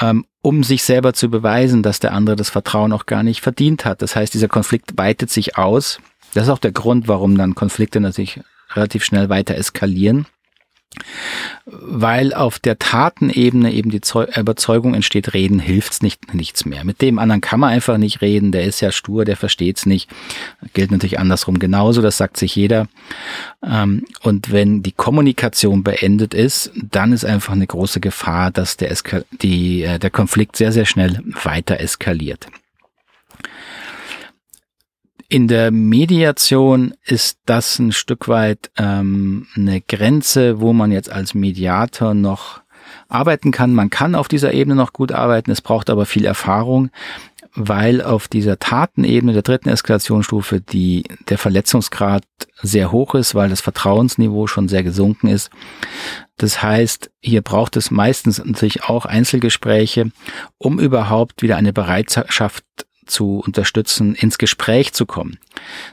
ähm, 0.00 0.24
um 0.42 0.64
sich 0.64 0.82
selber 0.82 1.12
zu 1.12 1.28
beweisen, 1.28 1.82
dass 1.82 2.00
der 2.00 2.14
andere 2.14 2.34
das 2.34 2.48
Vertrauen 2.48 2.92
auch 2.92 3.04
gar 3.04 3.22
nicht 3.22 3.42
verdient 3.42 3.84
hat. 3.84 4.00
Das 4.00 4.16
heißt, 4.16 4.32
dieser 4.32 4.48
Konflikt 4.48 4.96
weitet 4.96 5.30
sich 5.30 5.58
aus. 5.58 6.00
Das 6.32 6.44
ist 6.44 6.50
auch 6.50 6.58
der 6.58 6.72
Grund, 6.72 7.08
warum 7.08 7.36
dann 7.36 7.54
Konflikte 7.54 8.00
natürlich 8.00 8.40
relativ 8.74 9.04
schnell 9.04 9.28
weiter 9.28 9.54
eskalieren 9.54 10.26
weil 11.66 12.34
auf 12.34 12.58
der 12.58 12.78
Tatenebene 12.78 13.72
eben 13.72 13.90
die 13.90 14.00
Überzeugung 14.36 14.94
entsteht, 14.94 15.34
reden 15.34 15.58
hilft's 15.58 16.02
nicht, 16.02 16.34
nichts 16.34 16.64
mehr. 16.64 16.84
Mit 16.84 17.00
dem 17.00 17.18
anderen 17.18 17.40
kann 17.40 17.60
man 17.60 17.70
einfach 17.70 17.96
nicht 17.96 18.20
reden, 18.20 18.50
der 18.52 18.64
ist 18.64 18.80
ja 18.80 18.90
stur, 18.90 19.24
der 19.24 19.36
versteht's 19.36 19.86
nicht. 19.86 20.10
Gilt 20.72 20.90
natürlich 20.90 21.18
andersrum 21.18 21.58
genauso, 21.58 22.02
das 22.02 22.16
sagt 22.16 22.36
sich 22.36 22.56
jeder. 22.56 22.88
Ähm, 23.64 24.04
und 24.22 24.52
wenn 24.52 24.82
die 24.82 24.92
Kommunikation 24.92 25.84
beendet 25.84 26.34
ist, 26.34 26.72
dann 26.74 27.12
ist 27.12 27.24
einfach 27.24 27.52
eine 27.52 27.66
große 27.66 28.00
Gefahr, 28.00 28.50
dass 28.50 28.76
der, 28.76 28.90
Eska 28.90 29.22
die, 29.42 29.82
äh, 29.82 29.98
der 29.98 30.10
Konflikt 30.10 30.56
sehr, 30.56 30.72
sehr 30.72 30.86
schnell 30.86 31.20
weiter 31.42 31.78
eskaliert. 31.80 32.46
In 35.32 35.46
der 35.46 35.70
Mediation 35.70 36.92
ist 37.04 37.38
das 37.46 37.78
ein 37.78 37.92
Stück 37.92 38.26
weit 38.26 38.72
ähm, 38.76 39.46
eine 39.54 39.80
Grenze, 39.80 40.60
wo 40.60 40.72
man 40.72 40.90
jetzt 40.90 41.08
als 41.08 41.34
Mediator 41.34 42.14
noch 42.14 42.62
arbeiten 43.08 43.52
kann. 43.52 43.72
Man 43.72 43.90
kann 43.90 44.16
auf 44.16 44.26
dieser 44.26 44.52
Ebene 44.52 44.74
noch 44.74 44.92
gut 44.92 45.12
arbeiten, 45.12 45.52
es 45.52 45.60
braucht 45.60 45.88
aber 45.88 46.04
viel 46.04 46.24
Erfahrung, 46.24 46.90
weil 47.54 48.02
auf 48.02 48.26
dieser 48.26 48.58
Tatenebene 48.58 49.32
der 49.32 49.42
dritten 49.42 49.68
Eskalationsstufe 49.68 50.60
die, 50.60 51.04
der 51.28 51.38
Verletzungsgrad 51.38 52.24
sehr 52.60 52.90
hoch 52.90 53.14
ist, 53.14 53.36
weil 53.36 53.50
das 53.50 53.60
Vertrauensniveau 53.60 54.48
schon 54.48 54.66
sehr 54.66 54.82
gesunken 54.82 55.28
ist. 55.28 55.50
Das 56.38 56.60
heißt, 56.60 57.08
hier 57.20 57.42
braucht 57.42 57.76
es 57.76 57.92
meistens 57.92 58.44
natürlich 58.44 58.82
auch 58.82 59.04
Einzelgespräche, 59.04 60.10
um 60.58 60.80
überhaupt 60.80 61.42
wieder 61.42 61.56
eine 61.56 61.72
Bereitschaft 61.72 62.64
zu 63.10 63.42
unterstützen, 63.44 64.14
ins 64.14 64.38
Gespräch 64.38 64.92
zu 64.92 65.04
kommen. 65.06 65.38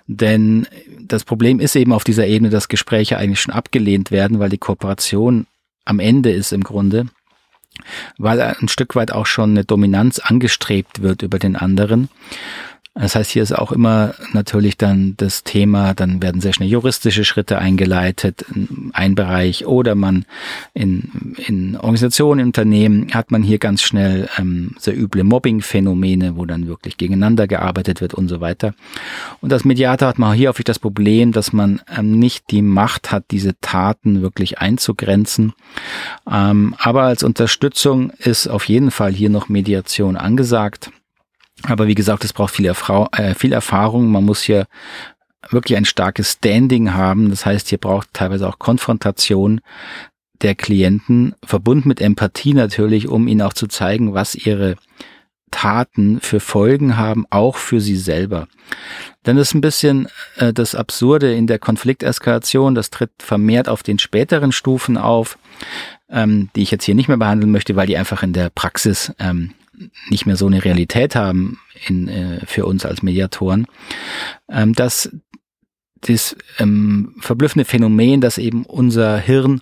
Denn 0.08 0.68
das 1.00 1.24
Problem 1.24 1.60
ist 1.60 1.76
eben 1.76 1.92
auf 1.94 2.04
dieser 2.04 2.28
Ebene, 2.28 2.50
dass 2.50 2.68
Gespräche 2.70 3.18
eigentlich 3.18 3.42
schon 3.42 3.54
abgelehnt 3.54 4.12
werden, 4.12 4.40
weil 4.40 4.50
die 4.50 4.58
Kooperation 4.58 5.48
am 5.86 6.00
Ende 6.00 6.32
ist 6.32 6.54
im 6.54 6.64
Grunde. 6.64 7.08
weil 8.18 8.42
ein 8.42 8.68
Stück 8.68 8.96
weit 8.96 9.12
auch 9.12 9.26
schon 9.26 9.52
eine 9.52 9.66
Dominanz 9.66 10.20
angestrebt 10.20 11.02
wird 11.02 11.22
über 11.22 11.40
den 11.40 11.56
anderen. 11.56 12.10
Das 13.00 13.16
heißt, 13.16 13.30
hier 13.30 13.44
ist 13.44 13.52
auch 13.56 13.72
immer 13.72 14.16
natürlich 14.34 14.76
dann 14.76 15.14
das 15.18 15.44
Thema, 15.44 15.94
dann 15.94 16.22
werden 16.22 16.42
sehr 16.42 16.54
schnell 16.54 16.70
juristische 16.70 17.24
Schritte 17.26 17.60
eingeleitet, 17.60 18.46
ein 18.94 19.14
Bereich 19.14 19.68
oder 19.68 19.94
man 19.94 20.26
in, 20.74 21.36
in 21.46 21.76
Organisationen, 21.76 22.48
Unternehmen 22.48 23.14
hat 23.14 23.30
man 23.30 23.44
hier 23.44 23.60
ganz 23.60 23.84
schnell 23.84 24.28
ähm, 24.40 24.76
sehr 24.80 24.98
üble 24.98 25.24
Mobbing-Phänomene, 25.24 26.38
wo 26.38 26.46
dann 26.46 26.68
wirklich 26.68 26.98
gegeneinander 26.98 27.48
gearbeitet 27.48 28.02
wird 28.02 28.16
und 28.16 28.30
so 28.30 28.42
weiter. 28.42 28.74
Und 29.42 29.54
als 29.54 29.64
Mediator 29.64 30.08
hat 30.08 30.18
man 30.18 30.34
hier 30.34 30.50
häufig 30.50 30.66
das 30.66 30.80
Problem, 30.80 31.32
dass 31.32 31.54
man 31.54 31.82
ähm, 31.96 32.18
nicht 32.18 32.50
die 32.50 32.64
Macht 32.64 33.12
hat, 33.12 33.26
diese 33.30 33.60
Taten 33.62 34.24
wirklich 34.24 34.58
einzugrenzen. 34.58 35.54
Ähm, 36.30 36.74
aber 36.80 37.04
als 37.04 37.22
Unterstützung 37.22 38.10
ist 38.10 38.48
auf 38.48 38.66
jeden 38.66 38.90
Fall 38.90 39.14
hier 39.14 39.30
noch 39.30 39.50
Mediation 39.50 40.18
angesagt. 40.18 40.92
Aber 41.64 41.88
wie 41.88 41.96
gesagt, 41.96 42.24
es 42.24 42.34
braucht 42.34 42.56
viel, 42.56 42.66
Erfra 42.66 43.08
äh, 43.14 43.34
viel 43.34 43.54
Erfahrung. 43.54 44.12
Man 44.12 44.26
muss 44.26 44.42
hier 44.42 44.68
wirklich 45.50 45.78
ein 45.78 45.86
starkes 45.86 46.34
Standing 46.34 46.94
haben. 46.94 47.30
Das 47.30 47.46
heißt, 47.46 47.70
hier 47.70 47.78
braucht 47.78 48.14
teilweise 48.14 48.48
auch 48.48 48.60
Konfrontation 48.60 49.62
der 50.42 50.56
Klienten, 50.56 51.34
verbunden 51.44 51.88
mit 51.88 52.00
Empathie 52.00 52.54
natürlich, 52.54 53.08
um 53.08 53.28
ihnen 53.28 53.42
auch 53.42 53.54
zu 53.54 53.68
zeigen, 53.68 54.14
was 54.14 54.36
ihre 54.36 54.76
Taten 55.50 56.20
für 56.20 56.40
Folgen 56.40 56.98
haben, 56.98 57.26
auch 57.30 57.56
für 57.56 57.82
sie 57.82 57.96
selber. 57.96 58.48
Dann 59.24 59.38
ist 59.38 59.54
ein 59.54 59.62
bisschen 59.62 60.08
äh, 60.36 60.54
das 60.54 60.76
Absurde 60.76 61.34
in 61.34 61.48
der 61.48 61.58
Konflikteskalation, 61.58 62.76
das 62.76 62.90
tritt 62.90 63.12
vermehrt 63.18 63.70
auf 63.70 63.82
den 63.82 63.98
späteren 63.98 64.52
Stufen 64.52 64.98
auf, 64.98 65.38
ähm, 66.10 66.50
die 66.56 66.64
ich 66.64 66.72
jetzt 66.72 66.84
hier 66.84 66.96
nicht 66.96 67.08
mehr 67.08 67.18
behandeln 67.18 67.52
möchte, 67.52 67.76
weil 67.76 67.88
die 67.88 67.98
einfach 67.98 68.24
in 68.24 68.34
der 68.34 68.50
Praxis 68.50 69.14
ähm, 69.20 69.54
nicht 70.10 70.26
mehr 70.26 70.36
so 70.36 70.48
eine 70.48 70.64
Realität 70.64 71.16
haben 71.16 71.60
in, 71.88 72.08
äh, 72.08 72.46
für 72.46 72.66
uns 72.66 72.86
als 72.86 73.04
Mediatoren, 73.04 73.68
ähm, 74.50 74.74
dass 74.74 75.10
das 76.02 76.36
ähm, 76.60 77.16
verblüffende 77.20 77.66
Phänomen, 77.66 78.22
dass 78.22 78.38
eben 78.38 78.66
unser 78.66 79.18
Hirn 79.18 79.62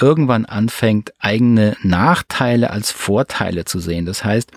irgendwann 0.00 0.46
anfängt, 0.46 1.12
eigene 1.18 1.76
Nachteile 1.82 2.70
als 2.70 2.90
Vorteile 2.90 3.64
zu 3.64 3.78
sehen. 3.80 4.06
Das 4.06 4.24
heißt, 4.24 4.50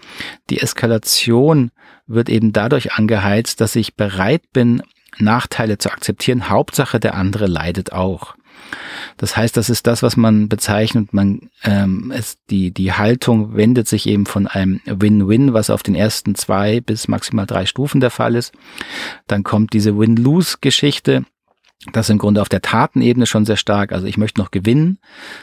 die 0.49 0.61
Eskalation 0.61 1.71
wird 2.05 2.29
eben 2.29 2.53
dadurch 2.53 2.93
angeheizt, 2.93 3.59
dass 3.59 3.75
ich 3.75 3.95
bereit 3.95 4.43
bin, 4.53 4.81
Nachteile 5.19 5.77
zu 5.77 5.91
akzeptieren. 5.91 6.49
Hauptsache, 6.49 6.99
der 6.99 7.15
andere 7.15 7.47
leidet 7.47 7.91
auch. 7.91 8.36
Das 9.17 9.35
heißt, 9.35 9.57
das 9.57 9.69
ist 9.69 9.87
das, 9.87 10.03
was 10.03 10.17
man 10.17 10.49
bezeichnet. 10.49 11.13
Man 11.13 11.49
ähm, 11.63 12.11
es, 12.15 12.37
die 12.49 12.71
die 12.71 12.93
Haltung 12.93 13.55
wendet 13.55 13.87
sich 13.87 14.07
eben 14.07 14.25
von 14.25 14.47
einem 14.47 14.81
Win-Win, 14.85 15.53
was 15.53 15.69
auf 15.69 15.83
den 15.83 15.95
ersten 15.95 16.35
zwei 16.35 16.81
bis 16.81 17.07
maximal 17.07 17.45
drei 17.45 17.65
Stufen 17.65 18.01
der 18.01 18.11
Fall 18.11 18.35
ist. 18.35 18.53
Dann 19.27 19.43
kommt 19.43 19.73
diese 19.73 19.97
Win-Lose-Geschichte. 19.97 21.25
Das 21.93 22.07
ist 22.07 22.11
im 22.11 22.17
Grunde 22.17 22.41
auf 22.41 22.49
der 22.49 22.61
Tatenebene 22.61 23.25
schon 23.25 23.45
sehr 23.45 23.57
stark. 23.57 23.91
Also 23.91 24.07
ich 24.07 24.17
möchte 24.17 24.41
noch 24.41 24.51
gewinnen, 24.51 24.99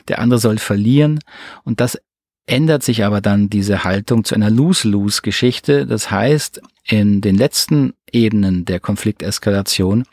der 0.08 0.18
andere 0.18 0.38
soll 0.38 0.58
verlieren 0.58 1.20
und 1.64 1.80
das 1.80 1.98
ändert 2.46 2.82
sich 2.82 3.04
aber 3.04 3.20
dann 3.20 3.48
diese 3.48 3.84
Haltung 3.84 4.24
zu 4.24 4.34
einer 4.34 4.50
Lose-Lose-Geschichte. 4.50 5.86
Das 5.86 6.10
heißt, 6.10 6.60
in 6.86 7.20
den 7.20 7.36
letzten 7.36 7.94
Ebenen 8.12 8.64
der 8.64 8.80
Konflikteskalation 8.80 10.04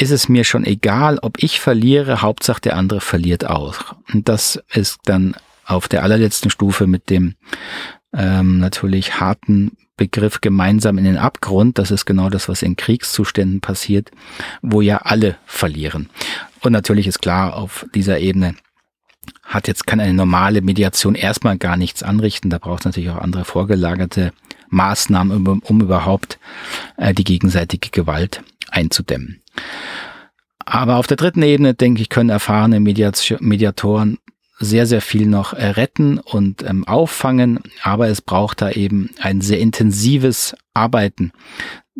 ist 0.00 0.10
es 0.10 0.28
mir 0.28 0.44
schon 0.44 0.64
egal, 0.64 1.18
ob 1.18 1.42
ich 1.42 1.60
verliere, 1.60 2.22
Hauptsache 2.22 2.60
der 2.60 2.76
andere 2.76 3.00
verliert 3.00 3.46
auch. 3.46 3.96
Und 4.12 4.28
das 4.28 4.62
ist 4.72 5.00
dann 5.04 5.34
auf 5.64 5.88
der 5.88 6.02
allerletzten 6.02 6.50
Stufe 6.50 6.86
mit 6.86 7.10
dem 7.10 7.34
ähm, 8.12 8.58
natürlich 8.58 9.20
harten 9.20 9.76
Begriff 9.96 10.40
gemeinsam 10.40 10.98
in 10.98 11.04
den 11.04 11.18
Abgrund. 11.18 11.78
Das 11.78 11.90
ist 11.90 12.06
genau 12.06 12.30
das, 12.30 12.48
was 12.48 12.62
in 12.62 12.76
Kriegszuständen 12.76 13.60
passiert, 13.60 14.10
wo 14.62 14.80
ja 14.80 14.98
alle 14.98 15.36
verlieren. 15.46 16.08
Und 16.60 16.72
natürlich 16.72 17.06
ist 17.06 17.20
klar, 17.20 17.56
auf 17.56 17.84
dieser 17.94 18.18
Ebene 18.20 18.54
hat 19.42 19.68
jetzt 19.68 19.86
kann 19.86 20.00
eine 20.00 20.14
normale 20.14 20.62
Mediation 20.62 21.14
erstmal 21.14 21.58
gar 21.58 21.76
nichts 21.76 22.02
anrichten. 22.02 22.50
Da 22.50 22.58
braucht 22.58 22.80
es 22.80 22.84
natürlich 22.86 23.10
auch 23.10 23.18
andere 23.18 23.44
vorgelagerte 23.44 24.32
Maßnahmen, 24.70 25.46
um, 25.46 25.58
um 25.58 25.80
überhaupt 25.80 26.38
äh, 26.96 27.12
die 27.12 27.24
gegenseitige 27.24 27.90
Gewalt 27.90 28.42
einzudämmen. 28.70 29.42
Aber 30.64 30.96
auf 30.96 31.06
der 31.06 31.16
dritten 31.16 31.42
Ebene, 31.42 31.74
denke 31.74 32.02
ich, 32.02 32.08
können 32.08 32.30
erfahrene 32.30 32.78
Mediatoren 32.80 34.18
sehr, 34.58 34.86
sehr 34.86 35.00
viel 35.00 35.26
noch 35.26 35.52
retten 35.52 36.18
und 36.18 36.62
ähm, 36.62 36.86
auffangen, 36.86 37.60
aber 37.82 38.08
es 38.08 38.20
braucht 38.20 38.60
da 38.60 38.70
eben 38.70 39.10
ein 39.20 39.40
sehr 39.40 39.60
intensives 39.60 40.56
Arbeiten. 40.74 41.32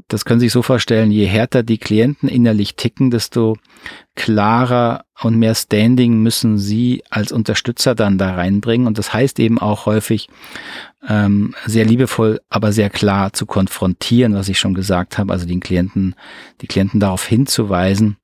Das 0.06 0.24
können 0.24 0.38
Sie 0.38 0.46
sich 0.46 0.52
so 0.52 0.62
vorstellen, 0.62 1.10
je 1.10 1.26
härter 1.26 1.62
die 1.62 1.78
Klienten 1.78 2.28
innerlich 2.28 2.76
ticken, 2.76 3.10
desto 3.10 3.56
klarer 4.14 5.04
und 5.20 5.36
mehr 5.36 5.54
Standing 5.54 6.22
müssen 6.22 6.58
Sie 6.58 7.02
als 7.10 7.32
Unterstützer 7.32 7.94
dann 7.94 8.18
da 8.18 8.34
reinbringen. 8.34 8.86
Und 8.86 8.98
das 8.98 9.12
heißt 9.12 9.40
eben 9.40 9.58
auch 9.58 9.86
häufig, 9.86 10.28
ähm, 11.06 11.54
sehr 11.66 11.84
liebevoll, 11.84 12.40
aber 12.48 12.72
sehr 12.72 12.90
klar 12.90 13.32
zu 13.32 13.46
konfrontieren, 13.46 14.34
was 14.34 14.48
ich 14.48 14.58
schon 14.58 14.74
gesagt 14.74 15.18
habe, 15.18 15.32
also 15.32 15.46
den 15.46 15.60
Klienten, 15.60 16.14
die 16.60 16.66
Klienten 16.66 17.00
darauf 17.00 17.26
hinzuweisen, 17.26 18.16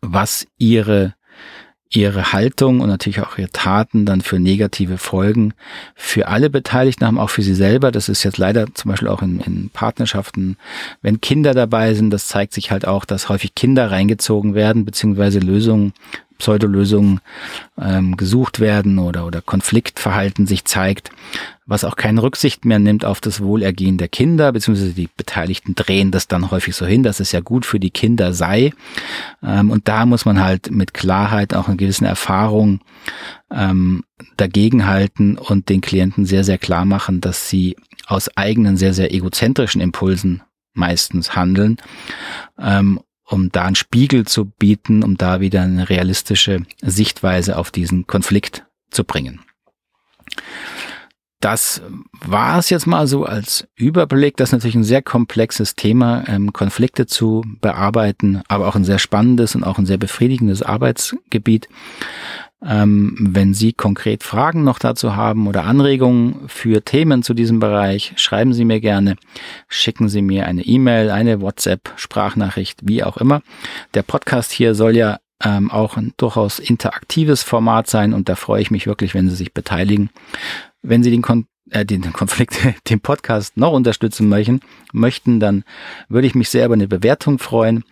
was 0.00 0.46
ihre 0.58 1.14
ihre 1.94 2.32
Haltung 2.32 2.80
und 2.80 2.88
natürlich 2.88 3.20
auch 3.20 3.38
ihre 3.38 3.50
Taten 3.50 4.04
dann 4.04 4.20
für 4.20 4.38
negative 4.38 4.98
Folgen 4.98 5.54
für 5.94 6.28
alle 6.28 6.50
Beteiligten 6.50 7.06
haben, 7.06 7.18
auch 7.18 7.30
für 7.30 7.42
sie 7.42 7.54
selber. 7.54 7.92
Das 7.92 8.08
ist 8.08 8.24
jetzt 8.24 8.38
leider 8.38 8.74
zum 8.74 8.90
Beispiel 8.90 9.08
auch 9.08 9.22
in, 9.22 9.40
in 9.40 9.70
Partnerschaften, 9.70 10.56
wenn 11.02 11.20
Kinder 11.20 11.54
dabei 11.54 11.94
sind, 11.94 12.10
das 12.10 12.26
zeigt 12.26 12.52
sich 12.52 12.70
halt 12.70 12.86
auch, 12.86 13.04
dass 13.04 13.28
häufig 13.28 13.54
Kinder 13.54 13.90
reingezogen 13.90 14.54
werden, 14.54 14.84
beziehungsweise 14.84 15.38
Lösungen 15.38 15.92
Pseudolösungen 16.38 17.20
ähm, 17.80 18.16
gesucht 18.16 18.60
werden 18.60 18.98
oder, 18.98 19.26
oder 19.26 19.40
Konfliktverhalten 19.40 20.46
sich 20.46 20.64
zeigt, 20.64 21.10
was 21.66 21.84
auch 21.84 21.96
keine 21.96 22.22
Rücksicht 22.22 22.64
mehr 22.64 22.78
nimmt 22.78 23.04
auf 23.04 23.20
das 23.20 23.40
Wohlergehen 23.40 23.96
der 23.96 24.08
Kinder, 24.08 24.52
beziehungsweise 24.52 24.92
die 24.92 25.08
Beteiligten 25.16 25.74
drehen 25.74 26.10
das 26.10 26.28
dann 26.28 26.50
häufig 26.50 26.76
so 26.76 26.84
hin, 26.86 27.02
dass 27.02 27.20
es 27.20 27.32
ja 27.32 27.40
gut 27.40 27.64
für 27.64 27.80
die 27.80 27.90
Kinder 27.90 28.32
sei. 28.32 28.72
Ähm, 29.42 29.70
und 29.70 29.88
da 29.88 30.04
muss 30.06 30.24
man 30.24 30.42
halt 30.42 30.70
mit 30.70 30.92
Klarheit 30.92 31.54
auch 31.54 31.68
eine 31.68 31.76
gewissen 31.76 32.04
Erfahrung 32.04 32.80
ähm, 33.50 34.04
dagegenhalten 34.36 35.38
und 35.38 35.68
den 35.68 35.80
Klienten 35.80 36.26
sehr, 36.26 36.44
sehr 36.44 36.58
klar 36.58 36.84
machen, 36.84 37.20
dass 37.20 37.48
sie 37.48 37.76
aus 38.06 38.36
eigenen, 38.36 38.76
sehr, 38.76 38.92
sehr 38.92 39.14
egozentrischen 39.14 39.80
Impulsen 39.80 40.42
meistens 40.74 41.36
handeln 41.36 41.78
ähm, 42.58 43.00
um 43.24 43.50
da 43.50 43.64
einen 43.64 43.74
Spiegel 43.74 44.26
zu 44.26 44.44
bieten, 44.46 45.02
um 45.02 45.16
da 45.16 45.40
wieder 45.40 45.62
eine 45.62 45.88
realistische 45.88 46.62
Sichtweise 46.82 47.56
auf 47.56 47.70
diesen 47.70 48.06
Konflikt 48.06 48.64
zu 48.90 49.04
bringen. 49.04 49.40
Das 51.44 51.82
war 52.26 52.58
es 52.58 52.70
jetzt 52.70 52.86
mal 52.86 53.06
so 53.06 53.26
als 53.26 53.68
Überblick. 53.76 54.38
Das 54.38 54.48
ist 54.48 54.52
natürlich 54.54 54.76
ein 54.76 54.82
sehr 54.82 55.02
komplexes 55.02 55.76
Thema, 55.76 56.24
ähm, 56.26 56.54
Konflikte 56.54 57.04
zu 57.04 57.44
bearbeiten, 57.60 58.40
aber 58.48 58.66
auch 58.66 58.76
ein 58.76 58.84
sehr 58.84 58.98
spannendes 58.98 59.54
und 59.54 59.62
auch 59.62 59.76
ein 59.76 59.84
sehr 59.84 59.98
befriedigendes 59.98 60.62
Arbeitsgebiet. 60.62 61.68
Ähm, 62.64 63.14
wenn 63.20 63.52
Sie 63.52 63.74
konkret 63.74 64.22
Fragen 64.22 64.64
noch 64.64 64.78
dazu 64.78 65.16
haben 65.16 65.46
oder 65.46 65.64
Anregungen 65.64 66.48
für 66.48 66.82
Themen 66.82 67.22
zu 67.22 67.34
diesem 67.34 67.60
Bereich, 67.60 68.14
schreiben 68.16 68.54
Sie 68.54 68.64
mir 68.64 68.80
gerne, 68.80 69.16
schicken 69.68 70.08
Sie 70.08 70.22
mir 70.22 70.46
eine 70.46 70.62
E-Mail, 70.62 71.10
eine 71.10 71.42
WhatsApp, 71.42 71.92
Sprachnachricht, 71.96 72.80
wie 72.84 73.04
auch 73.04 73.18
immer. 73.18 73.42
Der 73.92 74.02
Podcast 74.02 74.50
hier 74.50 74.74
soll 74.74 74.96
ja 74.96 75.18
ähm, 75.44 75.70
auch 75.70 75.98
ein 75.98 76.14
durchaus 76.16 76.58
interaktives 76.58 77.42
Format 77.42 77.86
sein 77.86 78.14
und 78.14 78.30
da 78.30 78.34
freue 78.34 78.62
ich 78.62 78.70
mich 78.70 78.86
wirklich, 78.86 79.12
wenn 79.12 79.28
Sie 79.28 79.36
sich 79.36 79.52
beteiligen. 79.52 80.08
Wenn 80.84 81.02
Sie 81.02 81.10
den 81.10 81.22
Kon 81.22 81.46
äh, 81.70 81.86
den 81.86 82.12
Konflikt, 82.12 82.58
den 82.90 83.00
Podcast 83.00 83.56
noch 83.56 83.72
unterstützen 83.72 84.28
möchten, 84.28 84.60
möchten, 84.92 85.40
dann 85.40 85.64
würde 86.08 86.26
ich 86.26 86.34
mich 86.34 86.50
sehr 86.50 86.66
über 86.66 86.74
eine 86.74 86.88
Bewertung 86.88 87.38
freuen. 87.38 87.84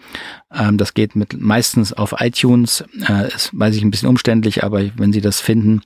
Ähm, 0.52 0.76
das 0.76 0.92
geht 0.92 1.16
mit 1.16 1.40
meistens 1.40 1.92
auf 1.94 2.14
iTunes, 2.18 2.84
äh, 3.08 3.28
ist, 3.34 3.50
weiß 3.52 3.74
ich 3.74 3.82
ein 3.82 3.90
bisschen 3.90 4.08
umständlich, 4.08 4.62
aber 4.62 4.82
wenn 4.96 5.12
Sie 5.12 5.22
das 5.22 5.40
finden 5.40 5.80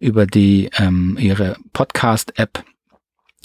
über 0.00 0.26
die 0.26 0.70
ähm, 0.78 1.16
Ihre 1.20 1.56
Podcast-App, 1.72 2.64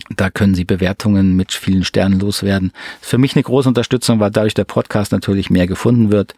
da 0.10 0.32
können 0.32 0.56
Sie 0.56 0.66
Bewertungen 0.66 1.36
mit 1.36 1.54
vielen 1.54 1.86
Sternen 1.86 2.20
loswerden. 2.20 2.72
Für 3.00 3.20
mich 3.20 3.36
eine 3.36 3.44
große 3.44 3.70
Unterstützung, 3.70 4.20
weil 4.20 4.32
dadurch 4.32 4.56
der 4.56 4.66
Podcast 4.66 5.12
natürlich 5.12 5.52
mehr 5.52 5.68
gefunden 5.68 6.12
wird. 6.12 6.34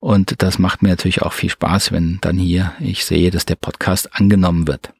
Und 0.00 0.42
das 0.42 0.58
macht 0.58 0.82
mir 0.82 0.90
natürlich 0.90 1.22
auch 1.22 1.32
viel 1.32 1.50
Spaß, 1.50 1.92
wenn 1.92 2.18
dann 2.20 2.36
hier 2.36 2.72
ich 2.78 3.06
sehe, 3.06 3.30
dass 3.30 3.46
der 3.46 3.56
Podcast 3.56 4.14
angenommen 4.14 4.68
wird. 4.68 4.92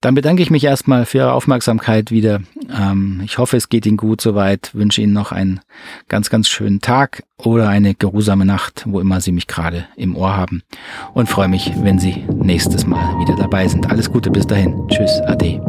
Dann 0.00 0.14
bedanke 0.14 0.42
ich 0.42 0.50
mich 0.50 0.64
erstmal 0.64 1.04
für 1.04 1.18
Ihre 1.18 1.32
Aufmerksamkeit 1.32 2.10
wieder. 2.10 2.40
Ähm, 2.74 3.20
ich 3.24 3.36
hoffe, 3.36 3.58
es 3.58 3.68
geht 3.68 3.84
Ihnen 3.84 3.98
gut 3.98 4.20
soweit. 4.22 4.74
Wünsche 4.74 5.02
Ihnen 5.02 5.12
noch 5.12 5.30
einen 5.30 5.60
ganz, 6.08 6.30
ganz 6.30 6.48
schönen 6.48 6.80
Tag 6.80 7.22
oder 7.36 7.68
eine 7.68 7.94
geruhsame 7.94 8.46
Nacht, 8.46 8.84
wo 8.86 9.00
immer 9.00 9.20
Sie 9.20 9.32
mich 9.32 9.46
gerade 9.46 9.86
im 9.96 10.16
Ohr 10.16 10.36
haben. 10.36 10.62
Und 11.12 11.28
freue 11.28 11.48
mich, 11.48 11.72
wenn 11.82 11.98
Sie 11.98 12.24
nächstes 12.34 12.86
Mal 12.86 13.18
wieder 13.18 13.36
dabei 13.36 13.68
sind. 13.68 13.90
Alles 13.90 14.10
Gute 14.10 14.30
bis 14.30 14.46
dahin. 14.46 14.74
Tschüss, 14.88 15.20
Ade. 15.26 15.60